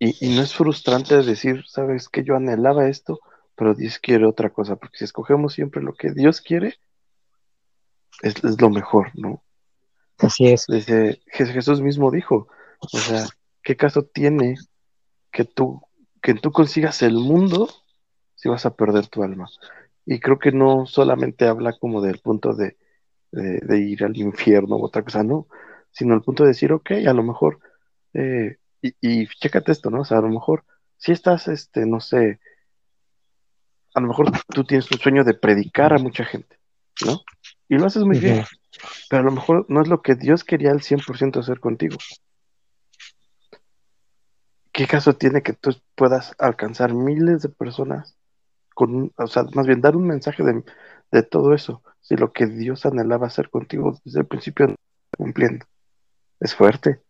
y, 0.00 0.34
no 0.34 0.42
es 0.42 0.52
frustrante 0.52 1.22
decir, 1.22 1.62
sabes 1.68 2.08
que 2.08 2.24
yo 2.24 2.34
anhelaba 2.34 2.88
esto, 2.88 3.20
pero 3.54 3.74
Dios 3.74 4.00
quiere 4.00 4.26
otra 4.26 4.50
cosa, 4.50 4.74
porque 4.74 4.98
si 4.98 5.04
escogemos 5.04 5.52
siempre 5.54 5.80
lo 5.80 5.94
que 5.94 6.10
Dios 6.10 6.40
quiere, 6.40 6.74
es, 8.20 8.34
es 8.42 8.60
lo 8.60 8.70
mejor, 8.70 9.12
¿no? 9.14 9.44
Así 10.18 10.48
es. 10.48 10.66
Dice, 10.66 11.22
Jesús 11.28 11.80
mismo 11.80 12.10
dijo, 12.10 12.48
o 12.80 12.98
sea, 12.98 13.24
¿qué 13.62 13.76
caso 13.76 14.02
tiene 14.02 14.56
que 15.30 15.44
tú, 15.44 15.80
que 16.20 16.34
tú 16.34 16.50
consigas 16.50 17.02
el 17.02 17.14
mundo 17.14 17.68
si 18.34 18.48
vas 18.48 18.66
a 18.66 18.74
perder 18.74 19.06
tu 19.06 19.22
alma? 19.22 19.48
Y 20.06 20.20
creo 20.20 20.38
que 20.38 20.52
no 20.52 20.86
solamente 20.86 21.46
habla 21.46 21.72
como 21.72 22.00
del 22.02 22.18
punto 22.18 22.54
de, 22.54 22.76
de, 23.30 23.78
ir 23.78 24.04
al 24.04 24.16
infierno 24.16 24.76
o 24.76 24.84
otra 24.84 25.02
cosa, 25.02 25.22
no, 25.22 25.48
sino 25.90 26.14
el 26.14 26.22
punto 26.22 26.42
de 26.42 26.50
decir, 26.50 26.72
ok, 26.72 26.90
a 27.06 27.12
lo 27.12 27.22
mejor, 27.22 27.58
eh, 28.12 28.58
y, 28.82 28.94
y 29.00 29.26
chécate 29.26 29.72
esto, 29.72 29.90
¿no? 29.90 30.02
O 30.02 30.04
sea, 30.04 30.18
a 30.18 30.22
lo 30.22 30.28
mejor, 30.28 30.64
si 30.98 31.12
estás, 31.12 31.48
este, 31.48 31.86
no 31.86 32.00
sé, 32.00 32.38
a 33.94 34.00
lo 34.00 34.08
mejor 34.08 34.30
tú 34.48 34.64
tienes 34.64 34.90
un 34.90 34.98
sueño 34.98 35.24
de 35.24 35.34
predicar 35.34 35.92
a 35.94 35.98
mucha 35.98 36.24
gente, 36.24 36.58
¿no? 37.04 37.22
Y 37.68 37.78
lo 37.78 37.86
haces 37.86 38.04
muy 38.04 38.18
bien 38.18 38.44
pero 39.08 39.22
a 39.22 39.24
lo 39.24 39.32
mejor 39.32 39.66
no 39.68 39.82
es 39.82 39.88
lo 39.88 40.02
que 40.02 40.14
Dios 40.14 40.44
quería 40.44 40.70
al 40.70 40.80
100% 40.80 41.40
hacer 41.40 41.60
contigo. 41.60 41.96
¿Qué 44.72 44.86
caso 44.86 45.14
tiene 45.14 45.42
que 45.42 45.52
tú 45.52 45.76
puedas 45.94 46.34
alcanzar 46.38 46.92
miles 46.92 47.42
de 47.42 47.48
personas 47.48 48.16
con, 48.74 49.12
o 49.16 49.26
sea, 49.26 49.44
más 49.54 49.66
bien 49.66 49.80
dar 49.80 49.96
un 49.96 50.06
mensaje 50.06 50.42
de, 50.42 51.22
todo 51.22 51.54
eso, 51.54 51.82
si 52.00 52.16
lo 52.16 52.32
que 52.32 52.46
Dios 52.46 52.84
anhelaba 52.86 53.28
hacer 53.28 53.48
contigo 53.48 53.96
desde 54.04 54.20
el 54.20 54.26
principio 54.26 54.66
no 54.66 54.72
está 54.72 55.16
cumpliendo? 55.16 55.64
Es 56.40 56.54
fuerte, 56.54 57.00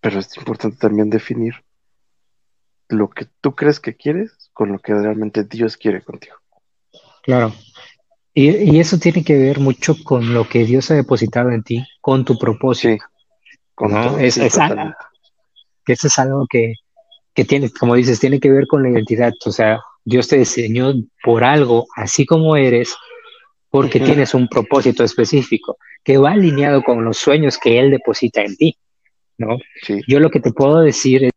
pero 0.00 0.18
es 0.20 0.36
importante 0.36 0.76
también 0.76 1.08
definir 1.08 1.54
lo 2.88 3.08
que 3.08 3.26
tú 3.40 3.54
crees 3.54 3.80
que 3.80 3.96
quieres 3.96 4.50
con 4.52 4.72
lo 4.72 4.78
que 4.78 4.94
realmente 4.94 5.44
Dios 5.44 5.76
quiere 5.76 6.02
contigo. 6.02 6.36
Claro, 7.22 7.52
y, 8.40 8.78
eso 8.78 8.98
tiene 8.98 9.24
que 9.24 9.36
ver 9.36 9.58
mucho 9.58 9.96
con 10.04 10.32
lo 10.32 10.48
que 10.48 10.64
Dios 10.64 10.90
ha 10.92 10.94
depositado 10.94 11.50
en 11.50 11.64
ti, 11.64 11.84
con 12.00 12.24
tu 12.24 12.38
propósito. 12.38 13.04
¿no? 13.80 14.16
es, 14.18 14.38
algo, 14.58 14.94
que 15.84 15.92
eso 15.92 16.06
es 16.06 16.18
algo 16.20 16.46
que, 16.48 16.74
que 17.34 17.44
tiene, 17.44 17.68
como 17.70 17.96
dices, 17.96 18.20
tiene 18.20 18.38
que 18.38 18.50
ver 18.50 18.68
con 18.68 18.84
la 18.84 18.90
identidad. 18.90 19.32
O 19.44 19.50
sea, 19.50 19.80
Dios 20.08 20.26
te 20.26 20.38
diseñó 20.38 20.94
por 21.22 21.44
algo, 21.44 21.86
así 21.94 22.24
como 22.24 22.56
eres, 22.56 22.96
porque 23.68 24.00
tienes 24.00 24.32
un 24.32 24.48
propósito 24.48 25.04
específico 25.04 25.76
que 26.02 26.16
va 26.16 26.30
alineado 26.30 26.82
con 26.82 27.04
los 27.04 27.18
sueños 27.18 27.58
que 27.58 27.78
Él 27.78 27.90
deposita 27.90 28.42
en 28.42 28.56
ti. 28.56 28.78
¿no? 29.36 29.58
Yo 30.06 30.18
lo 30.18 30.30
que 30.30 30.40
te 30.40 30.50
puedo 30.50 30.80
decir 30.80 31.24
es 31.24 31.32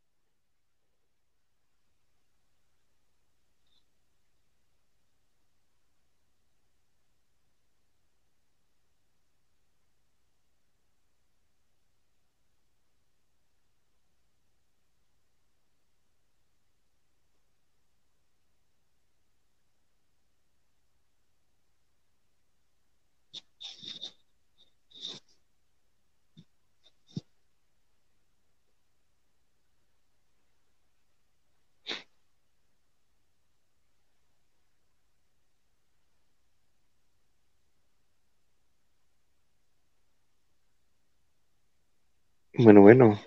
Bueno, 42.54 42.82
bueno. 42.82 43.20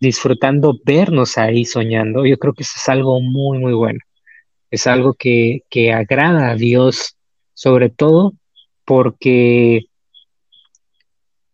Disfrutando 0.00 0.78
vernos 0.84 1.36
ahí 1.36 1.64
soñando, 1.64 2.24
yo 2.24 2.38
creo 2.38 2.54
que 2.54 2.62
eso 2.62 2.74
es 2.76 2.88
algo 2.88 3.20
muy, 3.20 3.58
muy 3.58 3.74
bueno. 3.74 3.98
Es 4.70 4.86
algo 4.86 5.14
que, 5.14 5.60
que 5.68 5.92
agrada 5.92 6.50
a 6.50 6.54
Dios, 6.54 7.16
sobre 7.54 7.90
todo 7.90 8.32
porque 8.84 9.82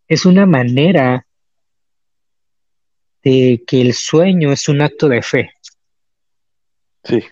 es 0.09 0.27
una 0.27 0.47
manera 0.47 1.27
de 3.23 3.65
que 3.67 3.81
el 3.81 3.93
sueño 3.93 4.53
es 4.53 4.69
un 4.69 4.83
acto 4.83 5.09
de 5.09 5.23
fe. 5.23 5.51
Sí. 7.03 7.23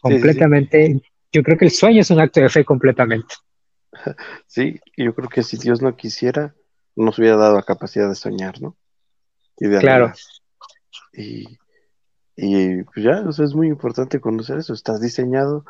Completamente. 0.00 1.00
Yo 1.32 1.42
creo 1.42 1.56
que 1.56 1.66
el 1.66 1.70
sueño 1.70 2.00
es 2.00 2.10
un 2.10 2.20
acto 2.20 2.40
de 2.40 2.48
fe 2.48 2.64
completamente. 2.64 3.34
Sí, 4.46 4.80
yo 4.96 5.14
creo 5.14 5.28
que 5.28 5.42
si 5.42 5.56
Dios 5.56 5.82
no 5.82 5.96
quisiera, 5.96 6.54
nos 6.96 7.18
hubiera 7.18 7.36
dado 7.36 7.56
la 7.56 7.62
capacidad 7.62 8.08
de 8.08 8.14
soñar, 8.14 8.60
¿no? 8.60 8.76
Y 9.58 9.68
de 9.68 9.78
claro. 9.78 10.12
Y, 11.12 11.58
y 12.36 12.82
pues 12.84 13.04
ya, 13.04 13.20
o 13.26 13.32
sea, 13.32 13.44
es 13.44 13.54
muy 13.54 13.68
importante 13.68 14.20
conocer 14.20 14.58
eso. 14.58 14.72
Estás 14.72 15.00
diseñado, 15.00 15.64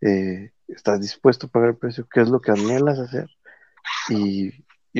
eh, 0.00 0.52
estás 0.68 1.00
dispuesto 1.00 1.46
a 1.46 1.50
pagar 1.50 1.70
el 1.70 1.76
precio, 1.76 2.06
¿qué 2.10 2.20
es 2.20 2.28
lo 2.28 2.40
que 2.40 2.50
anhelas 2.50 2.98
hacer? 2.98 3.30
Y, 4.08 4.52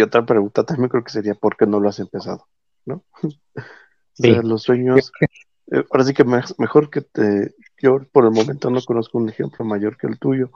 otra 0.03 0.27
pregunta 0.27 0.63
también 0.65 0.91
creo 0.91 1.03
que 1.03 1.11
sería, 1.11 1.35
¿por 1.35 1.57
qué 1.57 1.67
no 1.67 1.81
lo 1.81 1.89
has 1.89 1.99
empezado? 1.99 2.47
¿No? 2.85 3.03
los 4.45 4.63
sueños, 4.63 5.11
eh, 5.73 5.85
ahora 5.91 6.05
sí 6.05 6.15
que 6.15 6.25
mejor 6.25 6.91
que 6.91 7.01
te, 7.01 7.55
yo 7.79 8.01
por 8.13 8.25
el 8.25 8.31
momento 8.31 8.71
no 8.71 8.81
conozco 8.83 9.19
un 9.19 9.29
ejemplo 9.31 9.65
mayor 9.65 9.97
que 9.97 10.07
el 10.07 10.19
tuyo, 10.19 10.51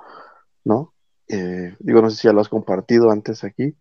¿no? 0.62 0.94
Eh, 1.32 1.76
digo, 1.78 2.02
no 2.02 2.10
sé 2.10 2.16
si 2.16 2.28
ya 2.28 2.32
lo 2.32 2.40
has 2.40 2.48
compartido 2.48 3.12
antes 3.12 3.44
aquí, 3.44 3.76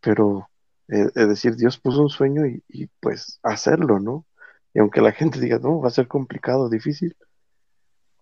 pero 0.00 0.50
eh, 0.88 1.06
es 1.14 1.28
decir, 1.28 1.54
Dios 1.54 1.78
puso 1.78 2.02
un 2.02 2.08
sueño 2.08 2.42
y, 2.46 2.88
pues 2.98 3.38
hacerlo, 3.44 4.00
¿no? 4.00 4.26
Y 4.74 4.80
aunque 4.80 5.00
la 5.00 5.12
gente 5.12 5.38
diga, 5.38 5.60
no, 5.60 5.80
va 5.80 5.88
a 5.88 5.92
ser 5.92 6.08
complicado, 6.08 6.68
difícil, 6.68 7.16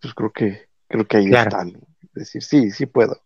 pues 0.02 0.12
creo 0.12 0.31
que, 0.31 0.67
creo 0.88 1.07
que 1.07 1.17
ahí 1.17 1.33
están. 1.33 1.69
Es 2.02 2.12
decir, 2.12 2.43
sí, 2.43 2.71
sí 2.71 2.85
puedo. 2.85 3.23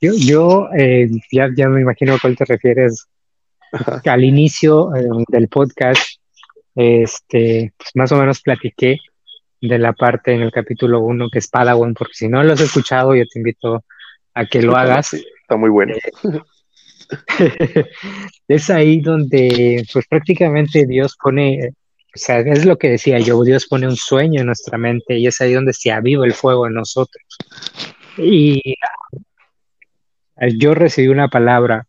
Yo, 0.00 0.12
yo 0.14 0.68
eh, 0.76 1.08
ya, 1.32 1.48
ya 1.56 1.68
me 1.68 1.80
imagino 1.80 2.14
a 2.14 2.20
cuál 2.20 2.36
te 2.36 2.44
refieres. 2.44 3.08
Al 4.04 4.22
inicio 4.22 4.90
del 5.28 5.48
podcast, 5.48 6.20
este, 6.76 7.72
pues 7.76 7.90
más 7.94 8.12
o 8.12 8.16
menos 8.16 8.40
platiqué 8.42 9.00
de 9.68 9.78
la 9.78 9.92
parte 9.92 10.32
en 10.32 10.42
el 10.42 10.50
capítulo 10.50 11.00
1 11.00 11.30
que 11.30 11.38
es 11.38 11.48
Padawan, 11.48 11.94
porque 11.94 12.14
si 12.14 12.28
no 12.28 12.42
lo 12.42 12.52
has 12.52 12.60
escuchado, 12.60 13.14
yo 13.14 13.24
te 13.26 13.38
invito 13.38 13.84
a 14.34 14.46
que 14.46 14.62
lo 14.62 14.76
hagas. 14.76 15.14
está 15.14 15.56
muy 15.56 15.70
bueno. 15.70 15.94
es 18.48 18.70
ahí 18.70 19.00
donde, 19.00 19.84
pues 19.92 20.06
prácticamente 20.06 20.86
Dios 20.86 21.16
pone, 21.22 21.70
o 21.70 22.16
sea, 22.18 22.40
es 22.40 22.64
lo 22.64 22.76
que 22.76 22.90
decía 22.90 23.18
yo, 23.18 23.42
Dios 23.42 23.66
pone 23.66 23.86
un 23.86 23.96
sueño 23.96 24.40
en 24.40 24.46
nuestra 24.46 24.78
mente 24.78 25.18
y 25.18 25.26
es 25.26 25.40
ahí 25.40 25.52
donde 25.52 25.72
se 25.72 25.92
aviva 25.92 26.26
el 26.26 26.34
fuego 26.34 26.66
en 26.66 26.74
nosotros. 26.74 27.24
Y 28.16 28.76
yo 30.58 30.74
recibí 30.74 31.08
una 31.08 31.28
palabra 31.28 31.86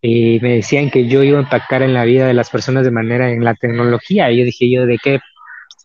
y 0.00 0.38
me 0.40 0.54
decían 0.54 0.90
que 0.90 1.08
yo 1.08 1.22
iba 1.22 1.38
a 1.38 1.42
impactar 1.42 1.82
en 1.82 1.94
la 1.94 2.04
vida 2.04 2.26
de 2.26 2.34
las 2.34 2.50
personas 2.50 2.84
de 2.84 2.90
manera 2.90 3.30
en 3.30 3.42
la 3.44 3.54
tecnología. 3.54 4.30
Y 4.30 4.38
yo 4.38 4.44
dije, 4.44 4.70
yo, 4.70 4.86
¿de 4.86 4.98
qué 5.02 5.18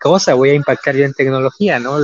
cosa 0.04 0.34
voy 0.34 0.50
a 0.50 0.56
impactar 0.56 0.96
yo 0.96 1.06
en 1.06 1.14
tecnología? 1.14 1.80
¿no? 1.80 1.98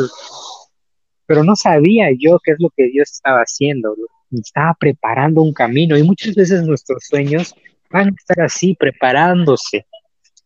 Pero 1.25 1.43
no 1.43 1.55
sabía 1.55 2.07
yo 2.17 2.39
qué 2.41 2.53
es 2.53 2.57
lo 2.59 2.69
que 2.75 2.87
Dios 2.87 3.11
estaba 3.11 3.41
haciendo. 3.41 3.93
Estaba 4.31 4.73
preparando 4.79 5.41
un 5.41 5.53
camino 5.53 5.97
y 5.97 6.03
muchas 6.03 6.33
veces 6.33 6.63
nuestros 6.63 7.03
sueños 7.07 7.53
van 7.91 8.07
a 8.07 8.11
estar 8.17 8.41
así, 8.41 8.73
preparándose 8.75 9.85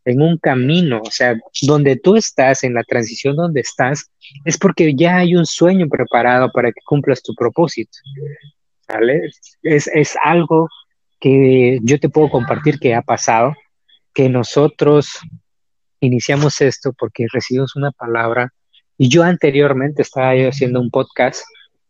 en 0.05 0.22
un 0.22 0.38
camino, 0.38 1.01
o 1.01 1.12
sea, 1.12 1.36
donde 1.62 1.95
tú 1.95 2.17
estás, 2.17 2.63
en 2.63 2.74
la 2.74 2.83
transición 2.83 3.36
donde 3.36 3.62
estás, 3.62 4.10
es 4.43 4.57
porque 4.57 4.93
ya 4.95 5.17
hay 5.17 5.36
un 5.36 5.45
sueño 5.45 5.88
preparado 5.88 6.51
para 6.51 6.72
que 6.72 6.81
cumplas 6.86 7.22
tu 7.22 7.33
propósito. 7.36 7.98
¿Vale? 8.88 9.29
Es, 9.62 9.88
es 9.88 10.17
algo 10.24 10.67
que 11.19 11.79
yo 11.83 12.00
te 12.00 12.10
puedo 12.10 12.29
compartir 12.29 12.79
que 12.79 12.95
ha 12.95 13.01
pasado, 13.01 13.53
que 14.13 14.27
nosotros 14.27 15.19
iniciamos 16.05 16.62
esto 16.62 16.93
porque 16.93 17.25
recibimos 17.31 17.75
una 17.75 17.91
palabra 17.91 18.53
y 18.98 19.10
yo 19.10 19.24
anteriormente 19.24 20.01
estaba 20.01 20.36
yo 20.36 20.50
haciendo 20.50 20.79
un 20.79 20.89
podcast 20.89 21.43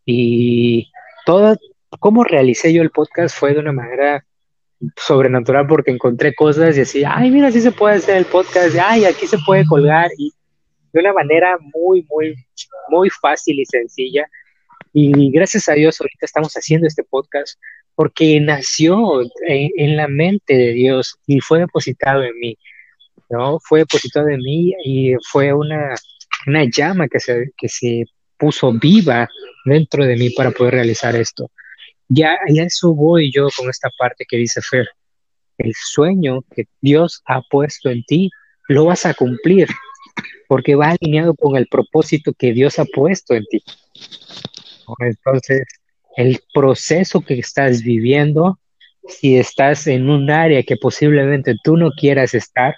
y 0.04 0.90
todo, 1.26 1.56
cómo 2.00 2.24
realicé 2.24 2.72
yo 2.72 2.82
el 2.82 2.90
podcast 2.90 3.36
fue 3.36 3.54
de 3.54 3.60
una 3.60 3.72
manera 3.72 4.24
sobrenatural 4.96 5.66
porque 5.66 5.90
encontré 5.90 6.34
cosas 6.34 6.76
y 6.76 6.80
decía, 6.80 7.12
ay, 7.14 7.30
mira, 7.30 7.48
así 7.48 7.60
se 7.60 7.72
puede 7.72 7.96
hacer 7.96 8.16
el 8.16 8.26
podcast, 8.26 8.76
ay, 8.82 9.04
aquí 9.04 9.26
se 9.26 9.38
puede 9.46 9.64
colgar 9.64 10.10
y 10.18 10.32
de 10.92 11.00
una 11.00 11.12
manera 11.12 11.58
muy, 11.74 12.06
muy, 12.08 12.34
muy 12.88 13.10
fácil 13.10 13.58
y 13.58 13.64
sencilla. 13.66 14.26
Y 14.92 15.30
gracias 15.32 15.68
a 15.68 15.72
Dios 15.72 16.00
ahorita 16.00 16.24
estamos 16.24 16.54
haciendo 16.54 16.86
este 16.86 17.02
podcast 17.02 17.58
porque 17.96 18.40
nació 18.40 19.22
en, 19.46 19.96
la 19.96 20.08
mente 20.08 20.54
de 20.54 20.72
Dios 20.72 21.16
y 21.26 21.40
fue 21.40 21.60
depositado 21.60 22.22
en 22.22 22.38
mí, 22.38 22.58
¿no? 23.30 23.58
Fue 23.60 23.80
depositado 23.80 24.28
en 24.28 24.40
mí 24.40 24.72
y 24.84 25.14
fue 25.30 25.52
una, 25.52 25.94
una 26.46 26.64
llama 26.64 27.08
que 27.08 27.20
se, 27.20 27.50
que 27.56 27.68
se 27.68 28.04
puso 28.36 28.72
viva 28.72 29.28
dentro 29.64 30.04
de 30.04 30.16
mí 30.16 30.30
para 30.30 30.50
poder 30.50 30.74
realizar 30.74 31.16
esto. 31.16 31.50
Ya, 32.08 32.36
ya 32.48 32.64
eso 32.64 32.94
voy 32.94 33.32
yo 33.32 33.48
con 33.56 33.68
esta 33.70 33.88
parte 33.98 34.24
que 34.28 34.36
dice 34.36 34.60
Fer. 34.60 34.86
El 35.56 35.72
sueño 35.74 36.42
que 36.54 36.64
Dios 36.80 37.22
ha 37.26 37.40
puesto 37.42 37.90
en 37.90 38.04
ti, 38.04 38.30
lo 38.68 38.86
vas 38.86 39.06
a 39.06 39.14
cumplir, 39.14 39.68
porque 40.48 40.74
va 40.74 40.90
alineado 40.90 41.34
con 41.34 41.56
el 41.56 41.66
propósito 41.66 42.32
que 42.32 42.52
Dios 42.52 42.78
ha 42.78 42.84
puesto 42.84 43.34
en 43.34 43.44
ti. 43.46 43.62
Entonces, 45.00 45.62
el 46.16 46.40
proceso 46.52 47.20
que 47.22 47.38
estás 47.38 47.82
viviendo, 47.82 48.58
si 49.08 49.36
estás 49.36 49.86
en 49.86 50.08
un 50.08 50.30
área 50.30 50.62
que 50.62 50.76
posiblemente 50.76 51.56
tú 51.62 51.76
no 51.76 51.90
quieras 51.90 52.34
estar, 52.34 52.74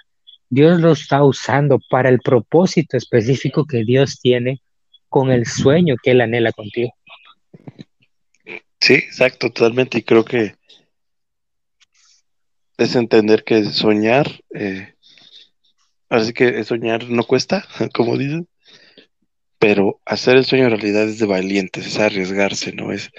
Dios 0.49 0.79
lo 0.79 0.93
está 0.93 1.23
usando 1.23 1.79
para 1.89 2.09
el 2.09 2.19
propósito 2.19 2.97
específico 2.97 3.65
que 3.65 3.83
Dios 3.83 4.19
tiene 4.19 4.61
con 5.09 5.31
el 5.31 5.45
sueño 5.45 5.95
que 6.01 6.11
Él 6.11 6.21
anhela 6.21 6.51
contigo. 6.51 6.93
Sí, 8.79 8.93
exacto, 8.93 9.51
totalmente. 9.51 9.99
Y 9.99 10.03
creo 10.03 10.23
que 10.23 10.55
es 12.77 12.95
entender 12.95 13.43
que 13.43 13.65
soñar, 13.65 14.27
eh, 14.53 14.93
así 16.09 16.33
que 16.33 16.63
soñar 16.63 17.09
no 17.09 17.23
cuesta, 17.23 17.65
como 17.93 18.17
dicen, 18.17 18.47
pero 19.59 19.99
hacer 20.05 20.37
el 20.37 20.45
sueño 20.45 20.69
realidad 20.69 21.03
es 21.03 21.19
de 21.19 21.25
valientes, 21.25 21.87
es 21.87 21.97
arriesgarse, 21.97 22.73
¿no? 22.73 22.91
Es, 22.91 23.09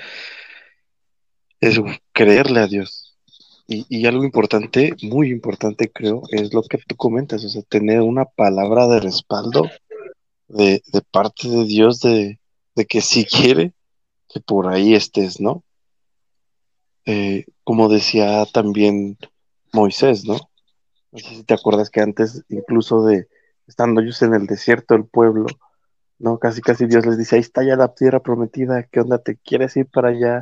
es 1.60 1.80
creerle 2.12 2.60
a 2.60 2.66
Dios. 2.68 3.07
Y, 3.70 3.84
y, 3.90 4.06
algo 4.06 4.24
importante, 4.24 4.94
muy 5.02 5.30
importante 5.30 5.90
creo, 5.92 6.22
es 6.30 6.54
lo 6.54 6.62
que 6.62 6.78
tú 6.78 6.96
comentas, 6.96 7.44
o 7.44 7.50
sea, 7.50 7.60
tener 7.62 8.00
una 8.00 8.24
palabra 8.24 8.88
de 8.88 8.98
respaldo 8.98 9.68
de, 10.48 10.82
de 10.90 11.02
parte 11.02 11.48
de 11.48 11.64
Dios 11.64 12.00
de, 12.00 12.40
de, 12.74 12.86
que 12.86 13.02
si 13.02 13.26
quiere 13.26 13.74
que 14.26 14.40
por 14.40 14.68
ahí 14.68 14.94
estés, 14.94 15.38
¿no? 15.38 15.64
Eh, 17.04 17.44
como 17.62 17.90
decía 17.90 18.46
también 18.46 19.18
Moisés, 19.72 20.24
¿no? 20.24 20.38
No 21.12 21.18
sé 21.18 21.28
si 21.36 21.44
te 21.44 21.54
acuerdas 21.54 21.90
que 21.90 22.00
antes, 22.00 22.44
incluso 22.48 23.04
de 23.04 23.28
estando 23.66 24.00
ellos 24.00 24.22
en 24.22 24.34
el 24.34 24.46
desierto, 24.46 24.94
el 24.94 25.04
pueblo, 25.04 25.46
¿no? 26.18 26.38
Casi, 26.38 26.62
casi 26.62 26.86
Dios 26.86 27.04
les 27.06 27.18
dice, 27.18 27.36
ahí 27.36 27.40
está 27.40 27.62
ya 27.64 27.76
la 27.76 27.94
tierra 27.94 28.20
prometida, 28.20 28.84
¿qué 28.84 29.00
onda? 29.00 29.18
¿Te 29.18 29.36
quieres 29.36 29.76
ir 29.76 29.86
para 29.86 30.08
allá? 30.08 30.40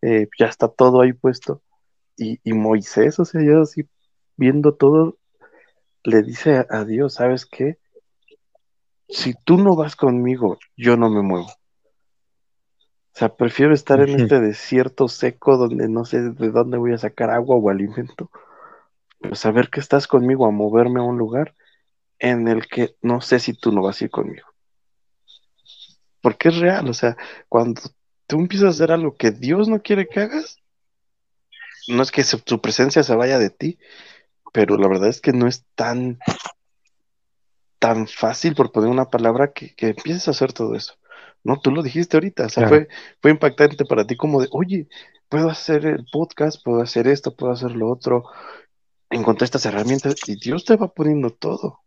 Eh, 0.00 0.28
ya 0.38 0.46
está 0.46 0.68
todo 0.68 1.02
ahí 1.02 1.12
puesto. 1.12 1.62
Y, 2.16 2.40
y, 2.44 2.52
Moisés, 2.52 3.18
o 3.18 3.24
sea, 3.24 3.42
yo 3.42 3.62
así 3.62 3.88
viendo 4.36 4.74
todo, 4.74 5.18
le 6.04 6.22
dice 6.22 6.64
a, 6.68 6.84
Dios, 6.84 7.14
¿sabes 7.14 7.46
qué? 7.46 7.78
Si 9.08 9.34
tú 9.44 9.58
no 9.58 9.76
vas 9.76 9.96
conmigo, 9.96 10.58
yo 10.76 10.96
no 10.96 11.10
me 11.10 11.22
muevo. 11.22 11.46
O 11.46 13.16
sea, 13.16 13.36
prefiero 13.36 13.74
estar 13.74 14.00
en 14.00 14.20
este 14.20 14.40
desierto 14.40 15.08
seco 15.08 15.56
donde 15.56 15.88
no 15.88 16.04
sé 16.04 16.20
de 16.20 16.50
dónde 16.50 16.78
voy 16.78 16.92
a 16.94 16.98
sacar 16.98 17.30
agua 17.30 17.56
o 17.56 17.70
alimento, 17.70 18.30
pero 19.20 19.34
saber 19.36 19.70
que 19.70 19.80
estás 19.80 20.08
conmigo 20.08 20.46
a 20.46 20.50
moverme 20.50 21.00
a 21.00 21.04
un 21.04 21.16
lugar 21.16 21.54
en 22.18 22.48
el 22.48 22.66
que 22.66 22.96
no 23.02 23.20
sé 23.20 23.38
si 23.38 23.54
tú 23.54 23.70
no 23.70 23.82
vas 23.82 24.00
a 24.00 24.04
ir 24.04 24.10
conmigo 24.10 24.54
porque 26.24 26.48
es 26.48 26.56
real, 26.56 26.88
o 26.88 26.94
sea, 26.94 27.18
cuando 27.50 27.82
tú 28.26 28.38
empiezas 28.38 28.68
a 28.68 28.70
hacer 28.70 28.92
algo 28.92 29.14
que 29.14 29.30
Dios 29.30 29.68
no 29.68 29.82
quiere 29.82 30.08
que 30.08 30.20
hagas, 30.20 30.56
no 31.88 32.02
es 32.02 32.10
que 32.10 32.24
su, 32.24 32.60
presencia 32.60 33.02
se 33.02 33.14
vaya 33.14 33.38
de 33.38 33.50
ti, 33.50 33.78
pero 34.52 34.76
la 34.76 34.88
verdad 34.88 35.08
es 35.08 35.20
que 35.20 35.32
no 35.32 35.46
es 35.46 35.64
tan, 35.74 36.18
tan 37.78 38.06
fácil, 38.06 38.54
por 38.54 38.72
poner 38.72 38.90
una 38.90 39.10
palabra, 39.10 39.52
que, 39.52 39.74
que 39.74 39.88
empieces 39.88 40.28
a 40.28 40.32
hacer 40.32 40.52
todo 40.52 40.74
eso. 40.74 40.94
No, 41.42 41.60
tú 41.60 41.70
lo 41.70 41.82
dijiste 41.82 42.16
ahorita, 42.16 42.46
o 42.46 42.48
sea, 42.48 42.68
fue, 42.68 42.88
fue 43.20 43.30
impactante 43.30 43.84
para 43.84 44.06
ti 44.06 44.16
como 44.16 44.40
de, 44.40 44.48
oye, 44.50 44.88
puedo 45.28 45.50
hacer 45.50 45.84
el 45.84 46.06
podcast, 46.10 46.62
puedo 46.64 46.80
hacer 46.80 47.06
esto, 47.06 47.36
puedo 47.36 47.52
hacer 47.52 47.72
lo 47.72 47.90
otro, 47.90 48.24
encontré 49.10 49.44
estas 49.44 49.66
herramientas 49.66 50.14
y 50.26 50.36
Dios 50.36 50.64
te 50.64 50.76
va 50.76 50.88
poniendo 50.88 51.28
todo, 51.30 51.80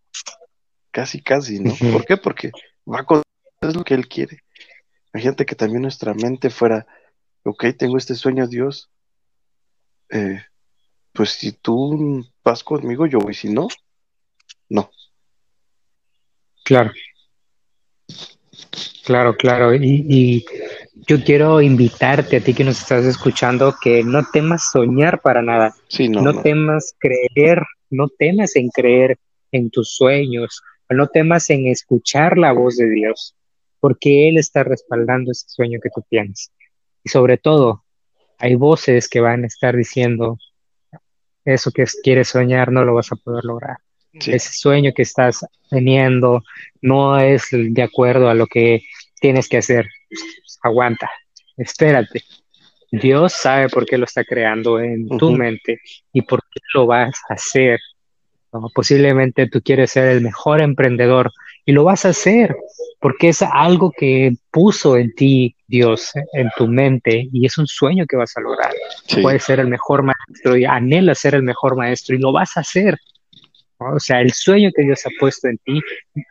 casi, 0.92 1.24
casi, 1.24 1.60
¿no? 1.60 1.74
¿Por 1.92 2.06
qué? 2.06 2.18
Porque 2.18 2.52
va 2.88 3.04
con 3.04 3.24
es 3.62 3.76
lo 3.76 3.84
que 3.84 3.96
Él 3.96 4.08
quiere. 4.08 4.44
Imagínate 5.14 5.46
que 5.46 5.56
también 5.56 5.82
nuestra 5.82 6.14
mente 6.14 6.52
fuera, 6.52 6.86
ok, 7.44 7.66
tengo 7.76 7.98
este 7.98 8.14
sueño, 8.14 8.48
Dios, 8.48 8.92
eh, 10.10 10.42
pues 11.14 11.32
si 11.32 11.54
tú 11.54 12.26
vas 12.44 12.64
conmigo, 12.64 13.06
yo 13.06 13.20
voy, 13.20 13.34
si 13.34 13.50
no, 13.50 13.68
no. 14.70 14.90
Claro. 16.64 16.92
Claro, 19.06 19.36
claro. 19.38 19.74
Y, 19.74 20.46
yo 21.10 21.24
quiero 21.24 21.62
invitarte 21.62 22.38
a 22.38 22.42
ti 22.42 22.54
que 22.54 22.66
nos 22.66 22.82
estás 22.82 23.06
escuchando 23.06 23.74
que 23.82 24.04
no 24.04 24.26
temas 24.30 24.72
soñar 24.72 25.22
para 25.22 25.42
nada. 25.42 25.74
Sí, 25.88 26.10
no, 26.10 26.22
no 26.22 26.42
temas 26.42 26.94
creer, 26.98 27.64
no 27.90 28.10
temas 28.10 28.58
en 28.58 28.68
creer 28.68 29.18
en 29.54 29.70
tus 29.70 29.96
sueños, 29.96 30.62
no 30.90 31.08
temas 31.08 31.50
en 31.50 31.68
escuchar 31.68 32.38
la 32.38 32.52
voz 32.52 32.76
de 32.76 32.90
Dios 32.90 33.38
porque 33.80 34.28
Él 34.30 34.38
está 34.38 34.64
respaldando 34.64 35.32
ese 35.32 35.48
sueño 35.48 35.80
que 35.82 35.90
tú 35.90 36.04
tienes. 36.10 36.52
Y 37.04 37.10
sobre 37.10 37.38
todo, 37.38 37.84
hay 38.38 38.56
voces 38.56 39.10
que 39.10 39.22
van 39.22 39.44
a 39.44 39.48
estar 39.48 39.76
diciendo, 39.76 40.38
eso 41.46 41.72
que 41.72 41.86
quieres 42.04 42.30
soñar 42.30 42.72
no 42.72 42.84
lo 42.86 42.94
vas 42.94 43.12
a 43.12 43.16
poder 43.16 43.46
lograr. 43.46 43.78
Ese 44.14 44.52
sueño 44.54 44.92
que 44.96 45.04
estás 45.04 45.46
teniendo 45.70 46.44
no 46.82 47.20
es 47.20 47.48
de 47.52 47.84
acuerdo 47.84 48.30
a 48.30 48.34
lo 48.34 48.48
que 48.48 48.84
tienes 49.20 49.48
que 49.48 49.58
hacer. 49.58 49.88
Aguanta, 50.64 51.10
espérate. 51.56 52.24
Dios 52.92 53.34
sabe 53.34 53.70
por 53.70 53.86
qué 53.86 53.98
lo 53.98 54.06
está 54.06 54.24
creando 54.24 54.80
en 54.80 55.08
tu 55.08 55.32
mente 55.32 55.82
y 56.14 56.22
por 56.22 56.42
qué 56.42 56.62
lo 56.74 56.86
vas 56.88 57.16
a 57.30 57.34
hacer. 57.34 57.80
Posiblemente 58.74 59.48
tú 59.48 59.62
quieres 59.62 59.92
ser 59.92 60.08
el 60.08 60.22
mejor 60.22 60.62
emprendedor 60.62 61.32
y 61.68 61.74
lo 61.74 61.84
vas 61.84 62.06
a 62.06 62.10
hacer 62.10 62.56
porque 63.00 63.30
es 63.30 63.42
algo 63.44 63.92
que 63.96 64.34
puso 64.50 64.98
en 64.98 65.14
ti 65.14 65.56
Dios, 65.68 66.14
en 66.34 66.50
tu 66.58 66.68
mente, 66.68 67.28
y 67.32 67.46
es 67.46 67.58
un 67.58 67.68
sueño 67.68 68.06
que 68.08 68.16
vas 68.16 68.36
a 68.38 68.42
lograr. 68.42 68.74
Puedes 69.22 69.44
ser 69.44 69.60
el 69.60 69.68
mejor 69.68 70.02
maestro 70.02 70.56
y 70.56 70.66
anhela 70.66 71.14
ser 71.14 71.36
el 71.36 71.44
mejor 71.44 71.76
maestro 71.76 72.16
y 72.16 72.20
lo 72.20 72.32
vas 72.32 72.56
a 72.56 72.62
hacer. 72.62 72.98
O 73.78 74.00
sea, 74.00 74.22
el 74.22 74.32
sueño 74.32 74.72
que 74.76 74.84
Dios 74.84 75.06
ha 75.06 75.10
puesto 75.20 75.50
en 75.50 75.58
ti, 75.60 75.82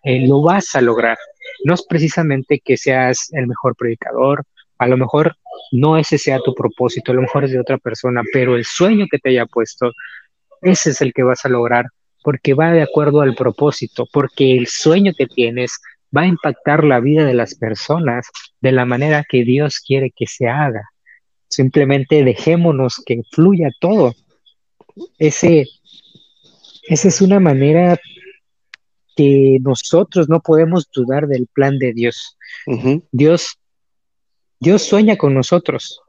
eh, 0.02 0.26
lo 0.26 0.42
vas 0.42 0.74
a 0.74 0.80
lograr. 0.80 1.18
No 1.64 1.74
es 1.74 1.84
precisamente 1.86 2.60
que 2.64 2.78
seas 2.78 3.28
el 3.32 3.46
mejor 3.46 3.76
predicador, 3.76 4.42
a 4.78 4.88
lo 4.88 4.96
mejor 4.96 5.36
no 5.70 5.98
ese 5.98 6.16
sea 6.16 6.40
tu 6.40 6.54
propósito, 6.54 7.12
a 7.12 7.14
lo 7.14 7.22
mejor 7.22 7.44
es 7.44 7.52
de 7.52 7.60
otra 7.60 7.76
persona, 7.76 8.22
pero 8.32 8.56
el 8.56 8.64
sueño 8.64 9.04
que 9.10 9.18
te 9.18 9.30
haya 9.30 9.46
puesto, 9.46 9.92
ese 10.62 10.90
es 10.90 11.00
el 11.02 11.12
que 11.12 11.22
vas 11.22 11.44
a 11.44 11.50
lograr, 11.50 11.84
porque 12.26 12.54
va 12.54 12.72
de 12.72 12.82
acuerdo 12.82 13.20
al 13.20 13.36
propósito, 13.36 14.04
porque 14.12 14.56
el 14.56 14.66
sueño 14.66 15.12
que 15.16 15.28
tienes 15.28 15.78
va 16.14 16.22
a 16.22 16.26
impactar 16.26 16.82
la 16.82 16.98
vida 16.98 17.24
de 17.24 17.34
las 17.34 17.54
personas 17.54 18.26
de 18.60 18.72
la 18.72 18.84
manera 18.84 19.22
que 19.22 19.44
Dios 19.44 19.78
quiere 19.78 20.10
que 20.10 20.26
se 20.26 20.48
haga. 20.48 20.90
Simplemente 21.46 22.24
dejémonos 22.24 23.00
que 23.06 23.22
fluya 23.30 23.70
todo. 23.80 24.12
ese, 25.18 25.68
esa 26.88 27.06
es 27.06 27.20
una 27.20 27.38
manera 27.38 27.96
que 29.14 29.58
nosotros 29.62 30.28
no 30.28 30.40
podemos 30.40 30.90
dudar 30.92 31.28
del 31.28 31.46
plan 31.46 31.78
de 31.78 31.92
Dios. 31.92 32.36
Dios, 33.12 33.56
Dios 34.58 34.82
sueña 34.82 35.16
con 35.16 35.32
nosotros. 35.32 36.00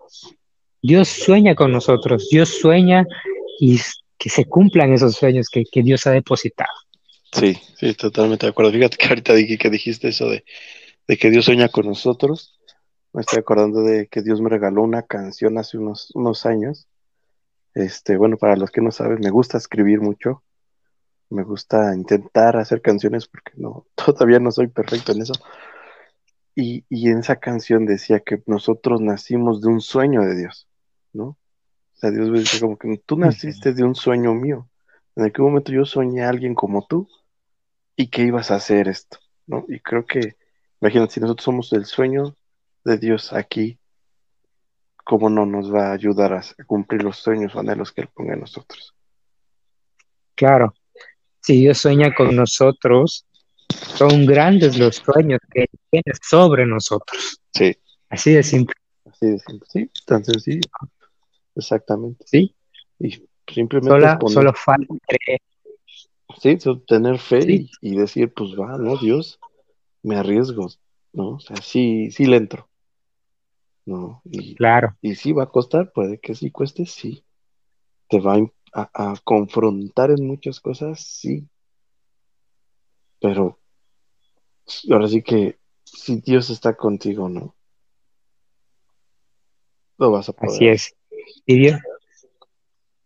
Dios 0.82 1.10
sueña 1.10 1.54
con 1.54 1.72
nosotros. 1.72 2.28
Dios 2.32 2.50
sueña 2.50 3.06
y 3.60 3.80
que 4.18 4.30
se 4.30 4.46
cumplan 4.46 4.94
esos 4.94 5.16
sueños 5.16 5.48
que, 5.50 5.64
Dios 5.84 6.08
ha 6.08 6.12
depositado. 6.12 6.72
Sí, 7.32 7.58
sí, 7.78 7.94
totalmente 7.94 8.46
de 8.46 8.52
acuerdo. 8.52 8.72
Fíjate 8.72 8.98
que 8.98 9.08
ahorita 9.08 9.34
que 9.60 9.70
dijiste 9.70 10.10
eso 10.10 10.30
de, 10.30 10.44
de 11.08 11.18
que 11.18 11.30
Dios 11.30 11.46
sueña 11.46 11.70
con 11.70 11.86
nosotros. 11.86 12.60
Me 13.14 13.22
estoy 13.22 13.40
acordando 13.40 13.82
de 13.82 14.08
que 14.08 14.22
Dios 14.22 14.42
me 14.42 14.50
regaló 14.50 14.84
una 14.84 15.04
canción 15.04 15.58
hace 15.58 15.78
unos, 15.78 16.12
unos 16.14 16.46
años. 16.46 16.88
Este, 17.74 18.18
bueno, 18.18 18.38
para 18.38 18.56
los 18.56 18.72
que 18.72 18.82
no 18.82 18.92
saben, 18.92 19.20
me 19.22 19.30
gusta 19.30 19.58
escribir 19.58 20.02
mucho 20.02 20.44
me 21.30 21.44
gusta 21.44 21.94
intentar 21.94 22.58
hacer 22.58 22.82
canciones 22.82 23.28
porque 23.28 23.52
no, 23.56 23.86
todavía 23.96 24.40
no 24.40 24.52
soy 24.52 24.68
perfecto 24.68 25.12
en 25.12 25.22
eso. 25.22 25.34
Y, 26.56 26.86
en 26.90 27.20
esa 27.20 27.36
canción 27.36 27.86
decía 27.86 28.20
que 28.20 28.42
nosotros 28.48 29.00
nacimos 29.00 29.62
de 29.62 29.68
un 29.68 29.80
sueño 29.80 30.22
de 30.22 30.36
Dios, 30.36 30.68
¿no? 31.14 31.38
O 31.98 32.00
sea, 32.00 32.12
Dios 32.12 32.30
me 32.30 32.40
dice 32.40 32.60
como 32.60 32.78
que 32.78 33.02
tú 33.04 33.18
naciste 33.18 33.74
de 33.74 33.84
un 33.84 33.96
sueño 33.96 34.36
mío. 34.36 34.70
En 35.16 35.26
aquel 35.26 35.46
momento 35.46 35.72
yo 35.72 35.84
soñé 35.84 36.24
a 36.24 36.30
alguien 36.30 36.54
como 36.54 36.86
tú 36.86 37.10
y 37.96 38.10
que 38.10 38.22
ibas 38.22 38.52
a 38.52 38.56
hacer 38.56 38.88
esto, 38.88 39.18
¿no? 39.48 39.66
Y 39.68 39.80
creo 39.80 40.06
que, 40.06 40.36
imagínate, 40.80 41.16
si 41.16 41.20
nosotros 41.22 41.44
somos 41.44 41.74
el 41.74 41.86
sueño 41.86 42.36
de 42.86 43.00
Dios 43.00 43.34
aquí, 43.34 43.80
¿cómo 45.04 45.32
no 45.32 45.48
nos 45.48 45.74
va 45.74 45.88
a 45.88 45.94
ayudar 45.94 46.34
a 46.34 46.44
cumplir 46.68 47.02
los 47.02 47.18
sueños 47.18 47.56
o 47.56 47.62
anhelos 47.62 47.92
que 47.92 48.02
Él 48.02 48.10
ponga 48.14 48.36
en 48.36 48.42
nosotros? 48.42 48.94
Claro, 50.36 50.76
si 51.42 51.62
Dios 51.62 51.80
sueña 51.80 52.14
con 52.14 52.36
nosotros, 52.36 53.26
son 53.70 54.28
grandes 54.28 54.78
los 54.78 54.98
sueños 54.98 55.40
que 55.52 55.66
tiene 55.90 56.12
sobre 56.22 56.68
nosotros. 56.68 57.42
Sí. 57.56 57.76
Así 58.08 58.34
de 58.34 58.44
simple. 58.44 58.76
Así 59.04 59.32
de 59.32 59.40
simple, 59.40 59.68
sí, 59.68 59.90
tan 60.06 60.24
sencillo. 60.24 60.62
Exactamente. 61.58 62.26
Sí. 62.28 62.56
Y 63.00 63.28
simplemente 63.48 64.28
solo, 64.28 64.54
falta 64.54 64.93
creer. 65.08 65.41
Sí, 66.39 66.58
tener 66.86 67.17
fe 67.20 67.70
y, 67.82 67.96
decir, 67.96 68.34
pues 68.34 68.52
va, 68.52 68.78
¿no? 68.78 68.98
Dios, 68.98 69.39
me 70.04 70.15
arriesgo, 70.15 70.67
¿no? 71.13 71.32
O 71.32 71.39
sea, 71.39 71.58
sí, 71.58 72.12
sí 72.12 72.26
le 72.26 72.38
entro. 72.38 72.70
¿No? 73.86 74.22
Y, 74.26 74.56
claro. 74.56 74.96
Y 75.02 75.15
sí 75.15 75.32
va 75.32 75.43
a 75.43 75.50
costar, 75.50 75.91
puede 75.91 76.20
que 76.20 76.36
sí 76.36 76.52
cueste, 76.52 76.86
sí. 76.86 77.24
Te 78.10 78.20
va 78.20 78.36
a 78.36 78.39
a, 78.74 79.15
confrontar 79.24 80.12
en 80.12 80.26
muchas 80.26 80.60
cosas, 80.60 81.00
sí. 81.00 81.48
Pero 83.20 83.60
ahora 84.91 85.08
sí 85.08 85.24
que 85.24 85.60
si 85.84 86.22
Dios 86.22 86.50
está 86.50 86.76
contigo, 86.76 87.30
¿no? 87.30 87.56
Lo 89.98 90.12
vas 90.12 90.30
a 90.30 90.34
poder. 90.34 90.52
Así 90.52 90.67
es. 90.67 90.97
Y 91.46 91.60
Dios, 91.60 91.80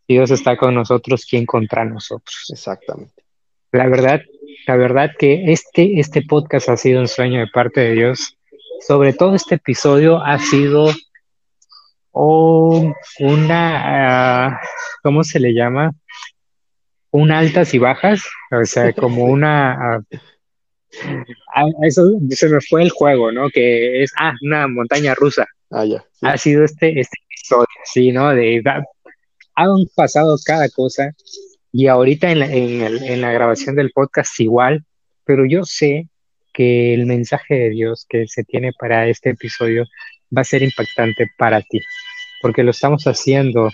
Dios 0.07 0.31
está 0.31 0.57
con 0.57 0.75
nosotros, 0.75 1.25
¿quién 1.29 1.45
contra 1.45 1.85
nosotros? 1.85 2.49
Exactamente. 2.51 3.23
La 3.71 3.87
verdad, 3.87 4.21
la 4.67 4.75
verdad 4.75 5.11
que 5.17 5.51
este, 5.51 5.99
este 5.99 6.21
podcast 6.23 6.69
ha 6.69 6.77
sido 6.77 6.99
un 6.99 7.07
sueño 7.07 7.39
de 7.39 7.47
parte 7.47 7.81
de 7.81 7.93
Dios. 7.93 8.37
Sobre 8.85 9.13
todo 9.13 9.35
este 9.35 9.55
episodio 9.55 10.21
ha 10.21 10.39
sido 10.39 10.91
o 12.11 12.93
una, 13.19 14.49
ah, 14.49 14.61
¿cómo 15.01 15.23
se 15.23 15.39
le 15.39 15.53
llama? 15.53 15.93
Un 17.11 17.31
altas 17.31 17.73
y 17.73 17.77
bajas, 17.77 18.23
o 18.51 18.65
sea, 18.65 18.93
como 18.93 19.25
una... 19.25 20.03
Ah, 21.55 21.65
eso 21.83 22.11
se 22.29 22.49
me 22.49 22.59
fue 22.59 22.83
el 22.83 22.89
juego, 22.89 23.31
¿no? 23.31 23.49
Que 23.49 24.03
es, 24.03 24.11
ah, 24.19 24.33
una 24.41 24.67
montaña 24.67 25.15
rusa. 25.15 25.47
Ah, 25.69 25.85
ya. 25.85 26.03
Ha 26.21 26.37
sido 26.37 26.65
este, 26.65 26.99
este 26.99 27.17
episodio, 27.41 27.67
sí, 27.85 28.11
¿no? 28.11 28.29
De, 28.29 28.61
han 29.55 29.69
pasado 29.95 30.37
cada 30.45 30.69
cosa 30.69 31.11
y 31.71 31.87
ahorita 31.87 32.31
en 32.31 32.39
la, 32.39 32.45
en, 32.45 32.81
el, 32.81 33.03
en 33.03 33.21
la 33.21 33.31
grabación 33.31 33.75
del 33.75 33.91
podcast 33.91 34.39
igual, 34.39 34.83
pero 35.25 35.45
yo 35.45 35.63
sé 35.63 36.09
que 36.53 36.93
el 36.93 37.05
mensaje 37.05 37.55
de 37.55 37.69
Dios 37.69 38.05
que 38.09 38.27
se 38.27 38.43
tiene 38.43 38.71
para 38.77 39.07
este 39.07 39.31
episodio 39.31 39.85
va 40.35 40.41
a 40.41 40.45
ser 40.45 40.63
impactante 40.63 41.27
para 41.37 41.61
ti, 41.61 41.79
porque 42.41 42.63
lo 42.63 42.71
estamos 42.71 43.05
haciendo 43.05 43.69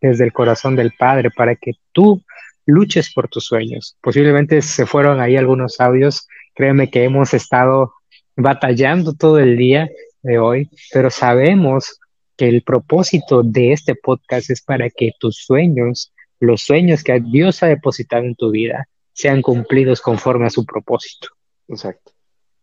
desde 0.00 0.24
el 0.24 0.32
corazón 0.32 0.76
del 0.76 0.92
Padre 0.98 1.30
para 1.30 1.56
que 1.56 1.72
tú 1.92 2.22
luches 2.64 3.12
por 3.12 3.28
tus 3.28 3.44
sueños. 3.44 3.96
Posiblemente 4.00 4.62
se 4.62 4.86
fueron 4.86 5.20
ahí 5.20 5.36
algunos 5.36 5.80
audios, 5.80 6.26
créeme 6.54 6.90
que 6.90 7.04
hemos 7.04 7.34
estado 7.34 7.92
batallando 8.36 9.12
todo 9.12 9.38
el 9.38 9.56
día 9.56 9.88
de 10.22 10.38
hoy, 10.38 10.70
pero 10.92 11.10
sabemos 11.10 11.98
que 12.40 12.48
el 12.48 12.62
propósito 12.62 13.42
de 13.42 13.74
este 13.74 13.94
podcast 13.94 14.48
es 14.48 14.62
para 14.62 14.88
que 14.88 15.10
tus 15.18 15.36
sueños, 15.44 16.10
los 16.38 16.62
sueños 16.62 17.04
que 17.04 17.20
Dios 17.20 17.62
ha 17.62 17.66
depositado 17.66 18.24
en 18.24 18.34
tu 18.34 18.50
vida, 18.50 18.88
sean 19.12 19.42
cumplidos 19.42 20.00
conforme 20.00 20.46
a 20.46 20.50
su 20.50 20.64
propósito. 20.64 21.28
Exacto. 21.68 22.12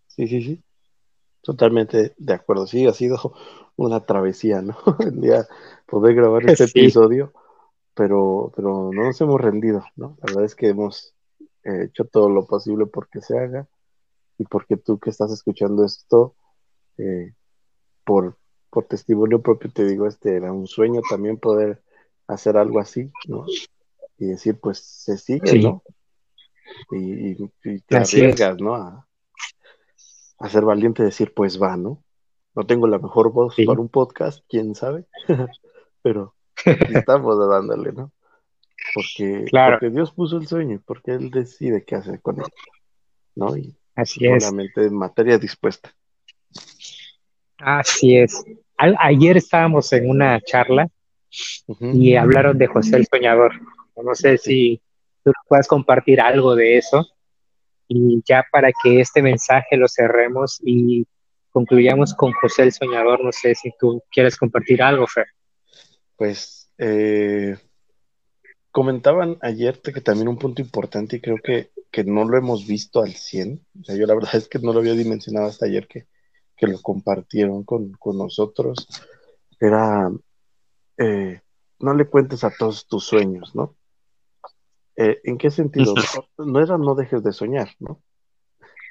Sí, 0.08 0.28
sí, 0.28 0.42
sí. 0.42 0.64
Totalmente 1.44 2.16
de 2.18 2.34
acuerdo. 2.34 2.66
Sí, 2.66 2.88
ha 2.88 2.94
sido 2.94 3.36
una 3.76 4.04
travesía, 4.04 4.64
¿no? 4.64 4.78
El 5.00 5.22
día 5.22 5.48
poder 5.86 6.16
grabar 6.16 6.50
este 6.50 6.64
episodio, 6.64 7.32
pero, 7.94 8.52
pero 8.56 8.90
no 8.92 9.04
nos 9.04 9.22
hemos 9.22 9.40
rendido, 9.40 9.86
¿no? 9.96 10.18
La 10.24 10.26
verdad 10.26 10.46
es 10.46 10.56
que 10.56 10.70
hemos 10.70 11.14
eh, 11.66 11.84
hecho 11.84 12.06
todo 12.06 12.30
lo 12.30 12.48
posible 12.48 12.88
porque 12.88 13.22
se 13.22 13.38
haga 13.38 13.68
y 14.40 14.46
porque 14.46 14.76
tú 14.76 14.98
que 14.98 15.12
estás 15.12 15.32
escuchando 15.32 15.86
esto, 15.86 16.34
eh, 16.98 17.36
por, 18.04 18.40
por 18.78 18.86
testimonio 18.86 19.42
propio 19.42 19.72
te 19.72 19.86
digo, 19.86 20.06
este 20.06 20.36
era 20.36 20.54
un 20.54 20.68
sueño 20.68 21.02
también 21.10 21.40
poder 21.40 21.82
hacer 22.28 22.58
algo 22.58 22.80
así, 22.80 23.12
¿no? 23.28 23.44
Y 24.20 24.28
decir, 24.28 24.60
pues 24.60 24.78
se 24.78 25.18
sigue, 25.18 25.58
¿no? 25.64 25.82
Y, 26.92 27.34
te 27.88 27.98
arriesgas, 27.98 28.62
¿no? 28.62 28.76
a 28.76 30.50
ser 30.50 30.64
valiente 30.64 31.02
y 31.02 31.06
decir, 31.06 31.34
pues 31.34 31.60
va, 31.60 31.76
¿no? 31.76 32.04
No 32.54 32.68
tengo 32.68 32.86
la 32.86 33.00
mejor 33.00 33.32
voz 33.32 33.56
para 33.66 33.82
un 33.82 33.90
podcast, 33.90 34.46
quién 34.48 34.76
sabe, 34.76 35.06
pero 36.04 36.36
estamos 36.94 37.36
dándole, 37.50 37.94
¿no? 37.94 38.12
Porque, 38.94 39.48
porque 39.52 39.90
Dios 39.90 40.12
puso 40.12 40.38
el 40.38 40.46
sueño, 40.46 40.84
porque 40.86 41.14
Él 41.14 41.32
decide 41.32 41.84
qué 41.84 41.96
hacer 41.96 42.22
con 42.22 42.42
él, 42.42 42.46
¿no? 43.34 43.58
Y 43.58 43.76
Así 43.96 44.20
solamente 44.40 44.86
en 44.86 44.96
materia 44.96 45.40
dispuesta. 45.40 45.92
Así 47.58 48.18
es. 48.18 48.44
Ayer 48.78 49.38
estábamos 49.38 49.92
en 49.94 50.10
una 50.10 50.40
charla 50.42 50.88
y 51.80 52.16
hablaron 52.16 52.58
de 52.58 52.68
José 52.68 52.98
el 52.98 53.08
Soñador. 53.08 53.54
No 53.96 54.14
sé 54.16 54.38
si 54.38 54.82
tú 55.24 55.32
puedes 55.48 55.68
compartir 55.68 56.22
algo 56.22 56.56
de 56.56 56.78
eso. 56.78 57.06
Y 57.88 58.22
ya 58.26 58.46
para 58.52 58.70
que 58.84 59.00
este 59.00 59.22
mensaje 59.22 59.78
lo 59.78 59.88
cerremos 59.88 60.60
y 60.64 61.06
concluyamos 61.52 62.14
con 62.14 62.34
José 62.34 62.64
el 62.64 62.74
Soñador, 62.74 63.24
no 63.24 63.32
sé 63.32 63.56
si 63.56 63.72
tú 63.80 64.04
quieres 64.12 64.38
compartir 64.38 64.84
algo, 64.84 65.08
Fer. 65.08 65.28
Pues 66.18 66.70
eh, 66.78 67.58
comentaban 68.72 69.38
ayer 69.42 69.80
que 69.82 70.02
también 70.02 70.28
un 70.28 70.38
punto 70.38 70.62
importante 70.62 71.16
y 71.16 71.22
creo 71.22 71.38
que, 71.44 71.72
que, 71.90 72.04
no 72.04 72.26
lo 72.26 72.38
hemos 72.38 72.68
visto 72.68 73.02
al 73.02 73.14
100. 73.14 73.66
O 73.82 73.84
sea, 73.86 73.96
yo 73.96 74.06
la 74.06 74.16
verdad 74.16 74.36
es 74.36 74.48
que 74.48 74.60
no 74.60 74.74
lo 74.74 74.80
había 74.80 74.94
dimensionado 74.94 75.48
hasta 75.48 75.66
ayer 75.66 75.88
que, 75.88 76.06
que 76.58 76.68
lo 76.68 76.82
compartieron 76.82 77.64
con, 77.64 77.92
con 77.94 78.18
nosotros. 78.18 78.88
Era, 79.60 80.12
eh, 80.98 81.42
no 81.80 81.94
le 81.94 82.08
cuentes 82.08 82.44
a 82.44 82.52
todos 82.52 82.88
tus 82.88 83.06
sueños, 83.06 83.56
¿no? 83.56 83.76
Eh, 84.96 85.22
¿En 85.24 85.38
qué 85.38 85.52
sentido? 85.52 85.94
No 86.38 86.60
era 86.60 86.78
no 86.78 86.96
dejes 86.96 87.24
de 87.24 87.32
soñar, 87.32 87.70
¿no? 87.80 88.02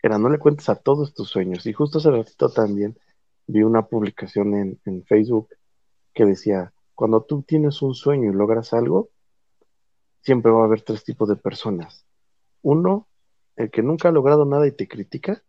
Era 0.02 0.18
no 0.18 0.28
le 0.28 0.38
cuentes 0.38 0.68
a 0.68 0.76
todos 0.76 1.12
tus 1.12 1.28
sueños. 1.28 1.66
Y 1.66 1.72
justo 1.72 1.98
hace 1.98 2.10
ratito 2.10 2.48
también 2.48 2.96
vi 3.48 3.62
una 3.62 3.86
publicación 3.86 4.54
en, 4.54 4.80
en 4.84 5.04
Facebook 5.04 5.48
que 6.14 6.24
decía, 6.24 6.72
cuando 6.94 7.22
tú 7.22 7.42
tienes 7.42 7.82
un 7.82 7.94
sueño 7.94 8.30
y 8.30 8.34
logras 8.34 8.72
algo, 8.72 9.10
siempre 10.22 10.50
va 10.52 10.62
a 10.62 10.64
haber 10.64 10.82
tres 10.82 11.04
tipos 11.04 11.28
de 11.28 11.36
personas. 11.36 12.06
Uno, 12.62 13.08
el 13.56 13.70
que 13.70 13.82
nunca 13.82 14.08
ha 14.08 14.12
logrado 14.12 14.44
nada 14.44 14.66
y 14.66 14.72
te 14.72 14.88
critica. 14.88 15.42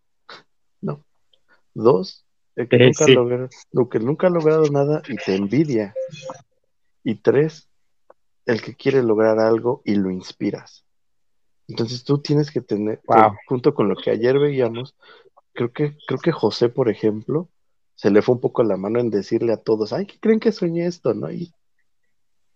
Dos, 1.79 2.25
el 2.55 2.67
que, 2.67 2.79
nunca, 2.79 3.05
ha 3.05 3.89
que 3.89 3.99
nunca 3.99 4.27
ha 4.27 4.29
logrado 4.31 4.63
nada 4.71 5.03
y 5.07 5.15
te 5.17 5.35
envidia. 5.35 5.93
Y 7.03 7.15
tres, 7.15 7.69
el 8.45 8.61
que 8.61 8.75
quiere 8.75 9.03
lograr 9.03 9.39
algo 9.39 9.81
y 9.85 9.95
lo 9.95 10.09
inspiras. 10.09 10.83
Entonces 11.67 12.03
tú 12.03 12.19
tienes 12.19 12.49
que 12.49 12.61
tener, 12.61 13.01
junto 13.47 13.73
con 13.73 13.89
lo 13.89 13.95
que 13.95 14.09
ayer 14.09 14.39
veíamos, 14.39 14.95
creo 15.53 15.71
que, 15.71 15.97
creo 16.07 16.19
que 16.19 16.31
José, 16.31 16.69
por 16.69 16.89
ejemplo, 16.89 17.49
se 17.95 18.09
le 18.09 18.21
fue 18.21 18.35
un 18.35 18.41
poco 18.41 18.63
la 18.63 18.77
mano 18.77 18.99
en 18.99 19.09
decirle 19.09 19.53
a 19.53 19.57
todos, 19.57 19.93
ay, 19.93 20.05
¿qué 20.05 20.19
creen 20.19 20.39
que 20.39 20.51
soñé 20.51 20.87
esto? 20.87 21.13
¿No? 21.13 21.31
Y, 21.31 21.53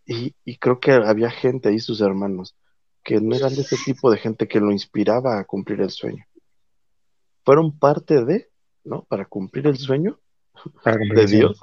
Y, 0.06 0.34
y 0.44 0.58
creo 0.58 0.80
que 0.80 0.92
había 0.92 1.30
gente 1.30 1.70
ahí, 1.70 1.80
sus 1.80 2.02
hermanos, 2.02 2.56
que 3.04 3.22
no 3.22 3.36
eran 3.36 3.54
de 3.54 3.62
ese 3.62 3.78
tipo 3.86 4.10
de 4.10 4.18
gente 4.18 4.48
que 4.48 4.60
lo 4.60 4.72
inspiraba 4.72 5.40
a 5.40 5.46
cumplir 5.46 5.82
el 5.82 5.92
sueño. 5.92 6.26
Fueron 7.46 7.78
parte 7.78 8.26
de, 8.26 8.51
¿no? 8.84 9.04
Para 9.06 9.26
cumplir 9.26 9.68
el 9.68 9.78
sueño 9.78 10.20
Para 10.84 10.98
cumplir 10.98 11.18
de 11.18 11.22
el 11.24 11.30
sueño. 11.30 11.48
Dios, 11.50 11.60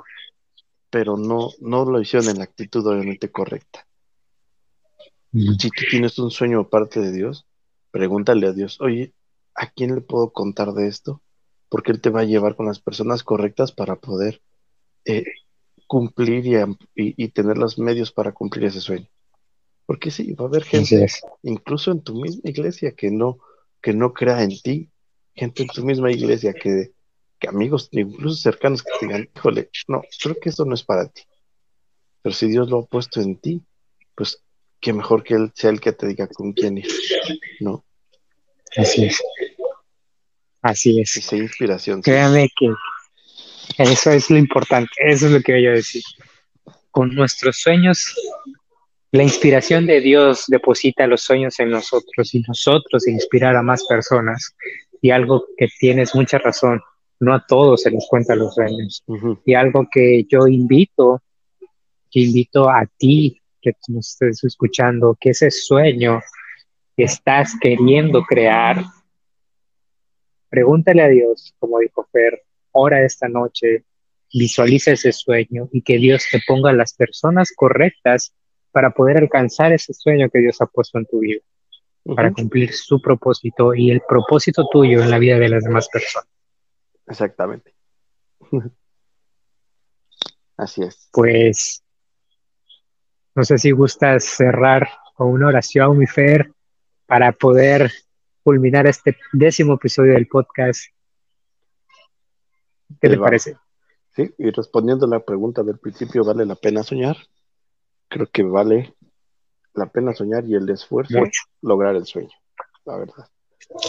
pero 0.90 1.16
no, 1.16 1.50
no 1.60 1.84
lo 1.84 2.00
hicieron 2.00 2.28
en 2.30 2.38
la 2.38 2.44
actitud 2.44 2.86
obviamente 2.86 3.30
correcta. 3.30 3.86
Mm, 5.32 5.54
Si 5.58 5.68
tú 5.70 5.82
tienes 5.90 6.18
un 6.18 6.30
sueño 6.30 6.60
aparte 6.60 7.00
de 7.00 7.12
Dios, 7.12 7.46
pregúntale 7.90 8.46
a 8.46 8.52
Dios, 8.52 8.80
oye, 8.80 9.12
¿a 9.54 9.70
quién 9.70 9.94
le 9.94 10.00
puedo 10.00 10.32
contar 10.32 10.72
de 10.72 10.88
esto? 10.88 11.22
Porque 11.68 11.92
Él 11.92 12.00
te 12.00 12.10
va 12.10 12.20
a 12.20 12.24
llevar 12.24 12.56
con 12.56 12.66
las 12.66 12.80
personas 12.80 13.22
correctas 13.22 13.72
para 13.72 13.96
poder 13.96 14.40
eh, 15.04 15.24
cumplir 15.86 16.46
y, 16.46 16.54
y- 16.94 17.14
y 17.24 17.28
tener 17.28 17.58
los 17.58 17.78
medios 17.78 18.12
para 18.12 18.32
cumplir 18.32 18.66
ese 18.66 18.80
sueño. 18.80 19.06
Porque 19.86 20.10
sí, 20.10 20.32
va 20.34 20.44
a 20.46 20.48
haber 20.48 20.64
gente, 20.64 21.06
incluso 21.42 21.90
en 21.92 22.02
tu 22.02 22.14
misma 22.14 22.50
iglesia, 22.50 22.92
que 22.92 23.10
no, 23.10 23.38
que 23.82 23.94
no 23.94 24.12
crea 24.12 24.42
en 24.42 24.50
ti, 24.60 24.90
gente 25.34 25.62
en 25.62 25.68
tu 25.68 25.84
misma 25.84 26.10
iglesia 26.12 26.52
que, 26.52 26.92
que 27.38 27.48
amigos, 27.48 27.88
incluso 27.92 28.36
cercanos 28.36 28.82
que 28.82 28.90
te 28.98 29.06
digan, 29.06 29.28
híjole, 29.34 29.70
no, 29.86 30.02
creo 30.22 30.36
que 30.40 30.48
eso 30.50 30.64
no 30.64 30.74
es 30.74 30.82
para 30.82 31.08
ti. 31.08 31.22
Pero 32.22 32.34
si 32.34 32.48
Dios 32.48 32.68
lo 32.68 32.80
ha 32.80 32.86
puesto 32.86 33.20
en 33.20 33.36
ti, 33.36 33.62
pues 34.14 34.42
qué 34.80 34.92
mejor 34.92 35.22
que 35.22 35.34
Él 35.34 35.52
sea 35.54 35.70
el 35.70 35.80
que 35.80 35.92
te 35.92 36.06
diga 36.06 36.26
con 36.28 36.52
quién 36.52 36.78
ir, 36.78 36.88
¿no? 37.60 37.84
Así 38.76 39.06
es. 39.06 39.22
Así 40.62 40.98
Y 40.98 41.02
es. 41.02 41.10
sea 41.10 41.38
inspiración. 41.38 42.02
Créame 42.02 42.48
que 42.56 42.72
eso 43.78 44.10
es 44.10 44.30
lo 44.30 44.38
importante. 44.38 44.90
Eso 44.98 45.26
es 45.26 45.32
lo 45.32 45.40
que 45.40 45.62
yo 45.62 45.70
decir. 45.70 46.02
Con 46.90 47.14
nuestros 47.14 47.58
sueños, 47.58 48.14
la 49.12 49.22
inspiración 49.22 49.86
de 49.86 50.00
Dios 50.00 50.44
deposita 50.48 51.06
los 51.06 51.22
sueños 51.22 51.58
en 51.60 51.70
nosotros 51.70 52.34
y 52.34 52.40
nosotros 52.40 53.06
inspirar 53.06 53.56
a 53.56 53.62
más 53.62 53.84
personas. 53.86 54.54
Y 55.00 55.10
algo 55.10 55.46
que 55.56 55.68
tienes 55.78 56.14
mucha 56.14 56.38
razón, 56.38 56.82
no 57.20 57.34
a 57.34 57.44
todos 57.44 57.82
se 57.82 57.90
les 57.90 58.06
cuentan 58.08 58.38
los 58.38 58.54
sueños. 58.54 59.04
Y 59.44 59.54
algo 59.54 59.88
que 59.90 60.24
yo 60.28 60.46
invito, 60.46 61.22
que 62.10 62.20
invito 62.20 62.68
a 62.68 62.86
ti 62.86 63.40
que 63.60 63.72
nos 63.88 64.10
estés 64.10 64.44
escuchando, 64.44 65.16
que 65.20 65.30
ese 65.30 65.50
sueño 65.50 66.20
que 66.96 67.04
estás 67.04 67.54
queriendo 67.60 68.22
crear, 68.22 68.84
pregúntale 70.48 71.02
a 71.02 71.08
Dios, 71.08 71.54
como 71.58 71.78
dijo 71.80 72.06
Fer, 72.12 72.42
ora 72.72 73.04
esta 73.04 73.28
noche, 73.28 73.84
visualiza 74.32 74.92
ese 74.92 75.12
sueño 75.12 75.68
y 75.72 75.82
que 75.82 75.98
Dios 75.98 76.24
te 76.30 76.40
ponga 76.46 76.72
las 76.72 76.94
personas 76.94 77.52
correctas 77.54 78.32
para 78.70 78.90
poder 78.90 79.18
alcanzar 79.18 79.72
ese 79.72 79.92
sueño 79.92 80.28
que 80.30 80.38
Dios 80.38 80.60
ha 80.60 80.66
puesto 80.66 80.98
en 80.98 81.06
tu 81.06 81.20
vida, 81.20 81.40
para 82.14 82.32
cumplir 82.32 82.72
su 82.72 83.00
propósito 83.00 83.74
y 83.74 83.90
el 83.90 84.02
propósito 84.06 84.68
tuyo 84.70 85.02
en 85.02 85.10
la 85.10 85.18
vida 85.18 85.38
de 85.38 85.48
las 85.48 85.64
demás 85.64 85.88
personas. 85.88 86.28
Exactamente. 87.08 87.74
Así 90.56 90.82
es. 90.82 91.08
Pues, 91.12 91.84
no 93.34 93.44
sé 93.44 93.58
si 93.58 93.70
gustas 93.70 94.24
cerrar 94.24 94.88
con 95.14 95.28
una 95.28 95.48
oración, 95.48 95.96
mi 95.98 96.06
Fer, 96.06 96.52
para 97.06 97.32
poder 97.32 97.90
culminar 98.42 98.86
este 98.86 99.16
décimo 99.32 99.74
episodio 99.74 100.14
del 100.14 100.26
podcast. 100.26 100.80
¿Qué 103.00 103.08
te 103.08 103.16
va. 103.16 103.26
parece? 103.26 103.56
Sí, 104.10 104.34
y 104.38 104.50
respondiendo 104.50 105.06
a 105.06 105.08
la 105.08 105.20
pregunta 105.20 105.62
del 105.62 105.78
principio, 105.78 106.24
¿vale 106.24 106.44
la 106.44 106.56
pena 106.56 106.82
soñar? 106.82 107.16
Creo 108.08 108.26
que 108.26 108.42
vale 108.42 108.94
la 109.74 109.86
pena 109.86 110.12
soñar 110.12 110.44
y 110.46 110.54
el 110.54 110.68
esfuerzo 110.70 111.18
Mucho. 111.18 111.42
lograr 111.62 111.94
el 111.94 112.06
sueño, 112.06 112.36
la 112.84 112.96
verdad. 112.96 113.28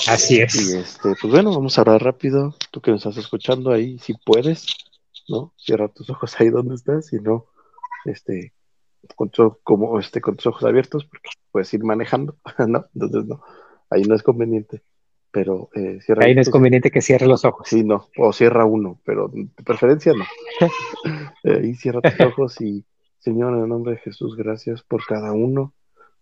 Así 0.07 0.37
Y 0.37 0.41
es. 0.41 0.55
este, 0.55 1.15
pues 1.21 1.31
bueno, 1.33 1.51
vamos 1.51 1.77
a 1.77 1.81
hablar 1.81 2.03
rápido. 2.03 2.55
Tú 2.71 2.81
que 2.81 2.91
nos 2.91 3.05
estás 3.05 3.17
escuchando 3.23 3.71
ahí, 3.71 3.97
si 3.99 4.13
puedes, 4.13 4.67
¿no? 5.27 5.53
Cierra 5.57 5.87
tus 5.87 6.09
ojos 6.09 6.35
ahí 6.39 6.49
donde 6.49 6.75
estás, 6.75 7.07
si 7.07 7.17
no, 7.17 7.45
este, 8.05 8.53
con, 9.15 9.29
tu- 9.29 9.57
como, 9.63 9.99
este, 9.99 10.21
con 10.21 10.35
tus 10.35 10.47
ojos 10.47 10.63
abiertos, 10.63 11.05
porque 11.05 11.29
puedes 11.51 11.73
ir 11.73 11.83
manejando, 11.83 12.35
¿no? 12.67 12.85
Entonces, 12.93 13.25
no, 13.25 13.41
ahí 13.89 14.03
no 14.03 14.15
es 14.15 14.23
conveniente, 14.23 14.83
pero 15.31 15.69
eh, 15.73 15.99
cierra 16.01 16.25
Ahí 16.25 16.35
no 16.35 16.41
es 16.41 16.47
tus- 16.47 16.51
conveniente 16.53 16.91
que 16.91 17.01
cierre 17.01 17.25
los 17.27 17.45
ojos. 17.45 17.67
Sí, 17.67 17.83
no, 17.83 18.07
o 18.17 18.33
cierra 18.33 18.65
uno, 18.65 18.99
pero 19.05 19.29
de 19.29 19.47
preferencia 19.63 20.13
no. 20.13 20.25
Eh, 21.43 21.67
y 21.67 21.75
cierra 21.75 22.01
tus 22.01 22.19
ojos 22.19 22.59
y, 22.59 22.83
Señor, 23.19 23.53
en 23.53 23.61
el 23.63 23.69
nombre 23.69 23.93
de 23.93 23.99
Jesús, 23.99 24.35
gracias 24.35 24.83
por 24.83 25.05
cada 25.05 25.31
uno 25.31 25.73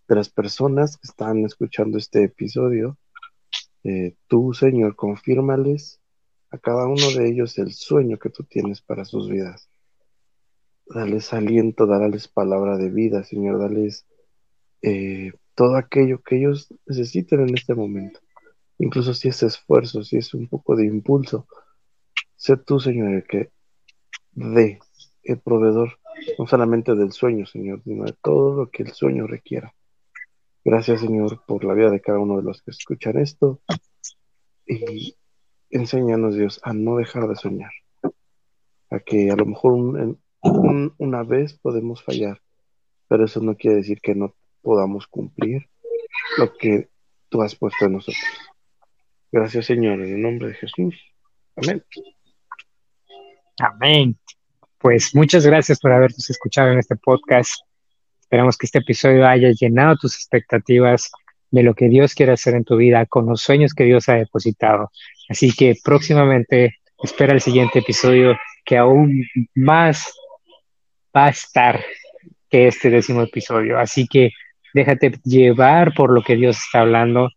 de 0.08 0.16
las 0.16 0.30
personas 0.30 0.96
que 0.98 1.08
están 1.08 1.44
escuchando 1.44 1.98
este 1.98 2.24
episodio. 2.26 2.98
Eh, 3.88 4.18
tú, 4.28 4.54
Señor, 4.54 4.98
confírmales 4.98 6.02
a 6.50 6.58
cada 6.58 6.88
uno 6.88 7.10
de 7.16 7.30
ellos 7.30 7.58
el 7.58 7.72
sueño 7.72 8.20
que 8.20 8.30
tú 8.30 8.44
tienes 8.44 8.82
para 8.82 9.06
sus 9.06 9.30
vidas. 9.30 9.70
Dales 10.88 11.32
aliento, 11.32 11.88
dales 11.88 12.28
palabra 12.28 12.78
de 12.78 12.90
vida, 12.90 13.24
Señor, 13.24 13.60
dales 13.60 14.06
eh, 14.82 15.32
todo 15.56 15.78
aquello 15.78 16.22
que 16.22 16.36
ellos 16.36 16.68
necesiten 16.86 17.48
en 17.48 17.56
este 17.56 17.76
momento. 17.76 18.20
Incluso 18.78 19.14
si 19.14 19.30
es 19.30 19.42
esfuerzo, 19.42 20.04
si 20.04 20.18
es 20.18 20.34
un 20.34 20.50
poco 20.50 20.76
de 20.76 20.86
impulso, 20.86 21.48
sé 22.36 22.58
tú, 22.58 22.82
Señor, 22.82 23.14
el 23.14 23.24
que 23.24 23.52
dé 24.34 24.80
el 25.24 25.40
proveedor, 25.40 25.98
no 26.38 26.46
solamente 26.46 26.94
del 26.94 27.14
sueño, 27.14 27.46
Señor, 27.46 27.82
sino 27.86 28.04
de 28.04 28.16
todo 28.22 28.54
lo 28.54 28.70
que 28.70 28.84
el 28.84 28.92
sueño 28.92 29.28
requiera. 29.28 29.74
Gracias, 30.68 31.00
Señor, 31.00 31.46
por 31.46 31.64
la 31.64 31.74
vida 31.74 31.90
de 31.90 32.02
cada 32.02 32.20
uno 32.20 32.36
de 32.36 32.44
los 32.44 32.62
que 32.62 32.72
escuchan 32.72 33.18
esto. 33.18 33.62
Y 34.66 35.16
enséñanos, 35.70 36.36
Dios, 36.36 36.60
a 36.62 36.74
no 36.74 36.98
dejar 36.98 37.26
de 37.30 37.38
soñar. 37.38 37.72
A 38.90 39.00
que 39.00 39.32
a 39.32 39.38
lo 39.38 39.46
mejor 39.46 40.18
una 40.98 41.24
vez 41.24 41.58
podemos 41.58 42.04
fallar, 42.04 42.42
pero 43.08 43.24
eso 43.24 43.40
no 43.40 43.56
quiere 43.56 43.78
decir 43.78 44.02
que 44.02 44.14
no 44.14 44.36
podamos 44.62 45.08
cumplir 45.08 45.70
lo 46.38 46.54
que 46.58 46.90
tú 47.30 47.42
has 47.42 47.56
puesto 47.56 47.86
en 47.86 47.94
nosotros. 47.94 48.26
Gracias, 49.32 49.68
Señor, 49.68 50.02
en 50.02 50.16
el 50.16 50.22
nombre 50.22 50.50
de 50.50 50.56
Jesús. 50.56 50.96
Amén. 51.56 51.82
Amén. 53.60 54.20
Pues 54.80 55.16
muchas 55.16 55.46
gracias 55.46 55.80
por 55.80 55.94
habernos 55.94 56.30
escuchado 56.30 56.74
en 56.74 56.80
este 56.80 56.98
podcast. 56.98 57.54
Esperamos 58.28 58.58
que 58.58 58.66
este 58.66 58.80
episodio 58.80 59.26
haya 59.26 59.52
llenado 59.58 59.96
tus 59.96 60.16
expectativas 60.16 61.10
de 61.50 61.64
lo 61.64 61.74
que 61.74 61.88
Dios 61.88 62.14
quiere 62.14 62.34
hacer 62.34 62.56
en 62.56 62.66
tu 62.66 62.76
vida 62.76 63.06
con 63.06 63.26
los 63.26 63.40
sueños 63.40 63.74
que 63.74 63.86
Dios 63.86 64.10
ha 64.10 64.16
depositado. 64.16 64.92
Así 65.30 65.54
que 65.54 65.76
próximamente 65.82 66.76
espera 67.02 67.32
el 67.32 67.40
siguiente 67.40 67.80
episodio 67.80 68.38
que 68.66 68.76
aún 68.76 69.24
más 69.56 70.14
va 71.16 71.28
a 71.28 71.30
estar 71.30 71.82
que 72.50 72.68
este 72.68 72.90
décimo 72.90 73.22
episodio. 73.22 73.80
Así 73.80 74.10
que 74.10 74.32
déjate 74.74 75.14
llevar 75.24 75.94
por 75.94 76.12
lo 76.12 76.22
que 76.22 76.36
Dios 76.36 76.58
está 76.58 76.82
hablando 76.82 77.30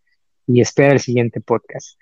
y 0.49 0.61
espera 0.61 0.93
el 0.93 0.99
siguiente 0.99 1.41
podcast. 1.41 1.97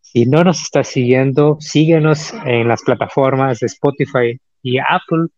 Si 0.00 0.26
no 0.26 0.42
nos 0.42 0.62
estás 0.62 0.88
siguiendo, 0.88 1.58
síguenos 1.60 2.34
en 2.44 2.66
las 2.66 2.82
plataformas 2.82 3.60
de 3.60 3.68
Spotify 3.68 4.40
y 4.64 4.78
Apple 4.78 5.28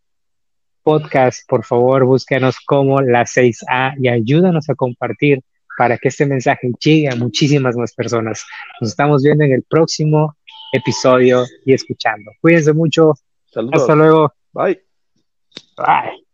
Podcast. 0.84 1.40
Por 1.48 1.64
favor, 1.64 2.04
búscanos 2.04 2.56
como 2.64 3.00
la 3.00 3.24
6A 3.24 3.94
y 3.98 4.08
ayúdanos 4.08 4.70
a 4.70 4.76
compartir 4.76 5.40
para 5.76 5.98
que 5.98 6.08
este 6.08 6.26
mensaje 6.26 6.70
llegue 6.78 7.08
a 7.08 7.16
muchísimas 7.16 7.76
más 7.76 7.92
personas. 7.94 8.44
Nos 8.80 8.90
estamos 8.90 9.22
viendo 9.22 9.42
en 9.44 9.52
el 9.52 9.64
próximo 9.64 10.36
episodio 10.72 11.44
y 11.64 11.72
escuchando. 11.72 12.30
Cuídense 12.40 12.72
mucho. 12.72 13.14
Saludos. 13.46 13.82
Hasta 13.82 13.94
luego. 13.96 14.32
Bye. 14.52 14.80
Bye. 15.76 16.24